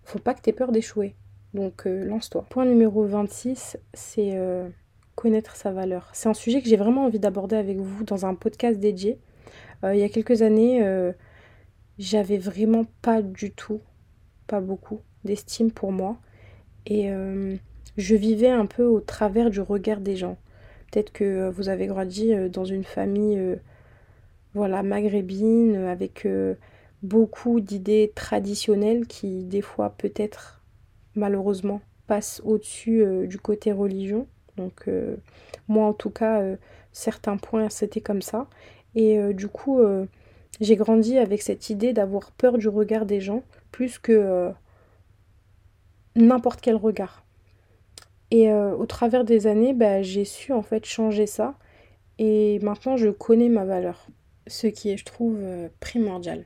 Faut 0.04 0.20
pas 0.20 0.34
que 0.34 0.40
tu 0.40 0.50
aies 0.50 0.52
peur 0.52 0.70
d'échouer. 0.70 1.16
Donc 1.52 1.84
euh, 1.84 2.04
lance-toi. 2.04 2.46
Point 2.48 2.66
numéro 2.66 3.04
26, 3.04 3.76
c'est 3.92 4.36
euh, 4.36 4.68
connaître 5.16 5.56
sa 5.56 5.72
valeur. 5.72 6.10
C'est 6.12 6.28
un 6.28 6.34
sujet 6.34 6.62
que 6.62 6.68
j'ai 6.68 6.76
vraiment 6.76 7.06
envie 7.06 7.18
d'aborder 7.18 7.56
avec 7.56 7.78
vous 7.78 8.04
dans 8.04 8.24
un 8.24 8.36
podcast 8.36 8.78
dédié. 8.78 9.18
Euh, 9.82 9.96
il 9.96 10.00
y 10.00 10.04
a 10.04 10.08
quelques 10.08 10.42
années, 10.42 10.80
j'avais 11.98 12.38
vraiment 12.38 12.84
pas 13.02 13.20
du 13.20 13.50
tout, 13.50 13.80
pas 14.46 14.60
beaucoup 14.60 15.00
d'estime 15.24 15.70
pour 15.70 15.92
moi. 15.92 16.16
Et 16.86 17.10
euh, 17.10 17.56
je 17.96 18.14
vivais 18.14 18.50
un 18.50 18.66
peu 18.66 18.84
au 18.84 19.00
travers 19.00 19.50
du 19.50 19.60
regard 19.60 20.00
des 20.00 20.16
gens. 20.16 20.36
Peut-être 20.90 21.12
que 21.12 21.50
vous 21.50 21.68
avez 21.68 21.86
grandi 21.86 22.32
dans 22.50 22.64
une 22.64 22.84
famille 22.84 23.40
voilà, 24.54 24.84
maghrébine, 24.84 25.74
avec 25.76 26.28
beaucoup 27.02 27.58
d'idées 27.60 28.12
traditionnelles 28.14 29.06
qui, 29.06 29.42
des 29.42 29.60
fois, 29.60 29.94
peut-être, 29.98 30.62
malheureusement, 31.16 31.80
passent 32.06 32.40
au-dessus 32.44 33.04
du 33.26 33.38
côté 33.38 33.72
religion. 33.72 34.28
Donc, 34.56 34.88
moi, 35.66 35.86
en 35.86 35.94
tout 35.94 36.10
cas, 36.10 36.44
certains 36.92 37.36
points, 37.36 37.68
c'était 37.68 38.00
comme 38.00 38.22
ça. 38.22 38.46
Et 38.94 39.18
euh, 39.18 39.34
du 39.34 39.48
coup, 39.48 39.80
euh, 39.80 40.06
j'ai 40.60 40.76
grandi 40.76 41.18
avec 41.18 41.42
cette 41.42 41.68
idée 41.68 41.92
d'avoir 41.92 42.30
peur 42.32 42.56
du 42.56 42.68
regard 42.68 43.04
des 43.04 43.20
gens 43.20 43.42
plus 43.72 43.98
que 43.98 44.12
euh, 44.12 44.50
n'importe 46.16 46.60
quel 46.60 46.76
regard. 46.76 47.24
Et 48.30 48.50
au 48.52 48.84
travers 48.86 49.22
des 49.24 49.46
années, 49.46 49.74
bah, 49.74 50.02
j'ai 50.02 50.24
su 50.24 50.52
en 50.52 50.62
fait 50.62 50.84
changer 50.84 51.26
ça. 51.26 51.54
Et 52.18 52.58
maintenant, 52.60 52.96
je 52.96 53.08
connais 53.08 53.48
ma 53.48 53.64
valeur. 53.64 54.08
Ce 54.48 54.66
qui 54.66 54.90
est, 54.90 54.96
je 54.96 55.04
trouve, 55.04 55.38
primordial. 55.78 56.44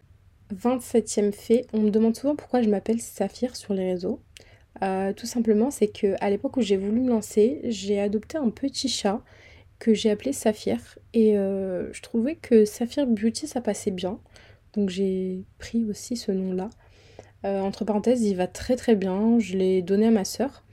27e 0.54 1.32
fait, 1.32 1.66
on 1.72 1.80
me 1.80 1.90
demande 1.90 2.14
souvent 2.14 2.36
pourquoi 2.36 2.60
je 2.60 2.68
m'appelle 2.68 3.00
Saphir 3.00 3.56
sur 3.56 3.72
les 3.72 3.92
réseaux. 3.92 4.20
tout 5.16 5.26
simplement, 5.26 5.70
c'est 5.70 5.88
que 5.88 6.14
à 6.20 6.28
l'époque 6.28 6.58
où 6.58 6.60
j'ai 6.60 6.76
voulu 6.76 7.00
me 7.00 7.08
lancer, 7.08 7.60
j'ai 7.64 8.00
adopté 8.00 8.36
un 8.36 8.50
petit 8.50 8.90
chat 8.90 9.22
que 9.78 9.94
j'ai 9.94 10.10
appelé 10.10 10.32
Saphir. 10.32 10.98
Et 11.14 11.38
euh, 11.38 11.92
je 11.92 12.02
trouvais 12.02 12.36
que 12.36 12.64
Saphir 12.64 13.06
Beauty, 13.06 13.46
ça 13.46 13.60
passait 13.60 13.90
bien. 13.90 14.18
Donc 14.74 14.90
j'ai 14.90 15.44
pris 15.58 15.84
aussi 15.84 16.16
ce 16.16 16.32
nom-là. 16.32 16.70
Euh, 17.44 17.60
entre 17.60 17.84
parenthèses, 17.84 18.22
il 18.22 18.34
va 18.34 18.46
très 18.46 18.76
très 18.76 18.96
bien. 18.96 19.38
Je 19.38 19.56
l'ai 19.56 19.82
donné 19.82 20.06
à 20.06 20.10
ma 20.10 20.24
sœur, 20.24 20.64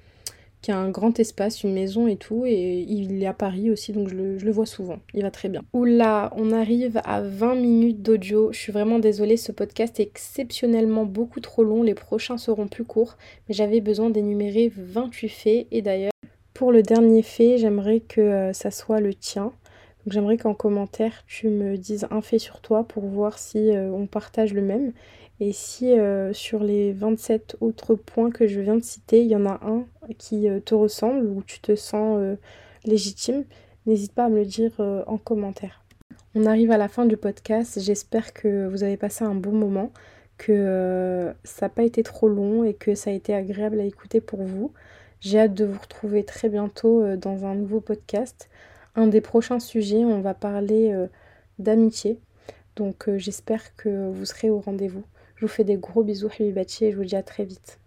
qui 0.61 0.71
a 0.71 0.77
un 0.77 0.89
grand 0.89 1.19
espace, 1.19 1.63
une 1.63 1.73
maison 1.73 2.07
et 2.07 2.15
tout. 2.15 2.43
Et 2.45 2.85
il 2.87 3.21
est 3.21 3.27
à 3.27 3.33
Paris 3.33 3.69
aussi, 3.69 3.93
donc 3.93 4.09
je 4.09 4.15
le, 4.15 4.39
je 4.39 4.45
le 4.45 4.51
vois 4.51 4.65
souvent. 4.65 4.97
Il 5.13 5.21
va 5.21 5.31
très 5.31 5.49
bien. 5.49 5.63
Oula, 5.73 6.33
on 6.35 6.51
arrive 6.51 6.99
à 7.03 7.21
20 7.21 7.55
minutes 7.55 8.01
d'audio. 8.01 8.51
Je 8.51 8.57
suis 8.57 8.71
vraiment 8.71 8.99
désolée, 8.99 9.37
ce 9.37 9.51
podcast 9.51 9.99
est 9.99 10.03
exceptionnellement 10.03 11.05
beaucoup 11.05 11.39
trop 11.39 11.63
long. 11.63 11.83
Les 11.83 11.95
prochains 11.95 12.37
seront 12.37 12.67
plus 12.67 12.85
courts. 12.85 13.17
Mais 13.47 13.53
j'avais 13.53 13.81
besoin 13.81 14.09
d'énumérer 14.09 14.71
28 14.75 15.29
faits. 15.29 15.67
Et 15.71 15.81
d'ailleurs, 15.81 16.11
Pour 16.55 16.71
le 16.71 16.81
dernier 16.83 17.21
fait, 17.21 17.57
j'aimerais 17.57 17.99
que 17.99 18.51
ça 18.53 18.71
soit 18.71 19.01
le 19.01 19.13
tien. 19.13 19.51
J'aimerais 20.07 20.37
qu'en 20.37 20.53
commentaire 20.53 21.23
tu 21.27 21.49
me 21.49 21.77
dises 21.77 22.07
un 22.11 22.21
fait 22.21 22.39
sur 22.39 22.61
toi 22.61 22.83
pour 22.83 23.05
voir 23.05 23.39
si 23.39 23.71
on 23.73 24.05
partage 24.07 24.53
le 24.53 24.61
même. 24.61 24.93
Et 25.39 25.51
si 25.51 25.95
sur 26.33 26.63
les 26.63 26.93
27 26.93 27.57
autres 27.59 27.95
points 27.95 28.29
que 28.29 28.47
je 28.47 28.61
viens 28.61 28.75
de 28.75 28.83
citer, 28.83 29.21
il 29.21 29.27
y 29.27 29.35
en 29.35 29.45
a 29.45 29.59
un 29.65 29.85
qui 30.17 30.47
te 30.63 30.75
ressemble 30.75 31.25
ou 31.25 31.41
tu 31.41 31.59
te 31.59 31.75
sens 31.75 32.37
légitime, 32.85 33.45
n'hésite 33.87 34.13
pas 34.13 34.25
à 34.25 34.29
me 34.29 34.37
le 34.37 34.45
dire 34.45 34.79
en 35.07 35.17
commentaire. 35.17 35.85
On 36.37 36.45
arrive 36.45 36.71
à 36.71 36.77
la 36.77 36.89
fin 36.89 37.05
du 37.05 37.15
podcast. 37.15 37.79
J'espère 37.79 38.33
que 38.33 38.67
vous 38.67 38.83
avez 38.83 38.97
passé 38.97 39.23
un 39.23 39.35
bon 39.35 39.53
moment, 39.53 39.91
que 40.37 40.51
euh, 40.51 41.31
ça 41.45 41.67
n'a 41.67 41.69
pas 41.69 41.83
été 41.83 42.03
trop 42.03 42.27
long 42.27 42.65
et 42.65 42.73
que 42.73 42.93
ça 42.93 43.09
a 43.09 43.13
été 43.13 43.33
agréable 43.33 43.79
à 43.79 43.85
écouter 43.85 44.19
pour 44.19 44.43
vous. 44.43 44.73
J'ai 45.21 45.39
hâte 45.39 45.53
de 45.53 45.63
vous 45.63 45.79
retrouver 45.79 46.25
très 46.25 46.49
bientôt 46.49 47.01
euh, 47.01 47.15
dans 47.15 47.45
un 47.45 47.55
nouveau 47.55 47.79
podcast. 47.79 48.49
Un 48.95 49.07
des 49.07 49.21
prochains 49.21 49.59
sujets, 49.59 50.05
on 50.05 50.21
va 50.21 50.33
parler 50.33 50.91
euh, 50.93 51.07
d'amitié. 51.59 52.19
Donc 52.75 53.09
j'espère 53.17 53.75
que 53.75 54.09
vous 54.09 54.25
serez 54.25 54.49
au 54.49 54.59
rendez-vous. 54.59 55.03
Je 55.35 55.45
vous 55.45 55.51
fais 55.51 55.63
des 55.63 55.77
gros 55.77 56.03
bisous, 56.03 56.29
Habibati, 56.39 56.85
et 56.85 56.91
je 56.91 56.97
vous 56.97 57.05
dis 57.05 57.15
à 57.15 57.23
très 57.23 57.45
vite. 57.45 57.79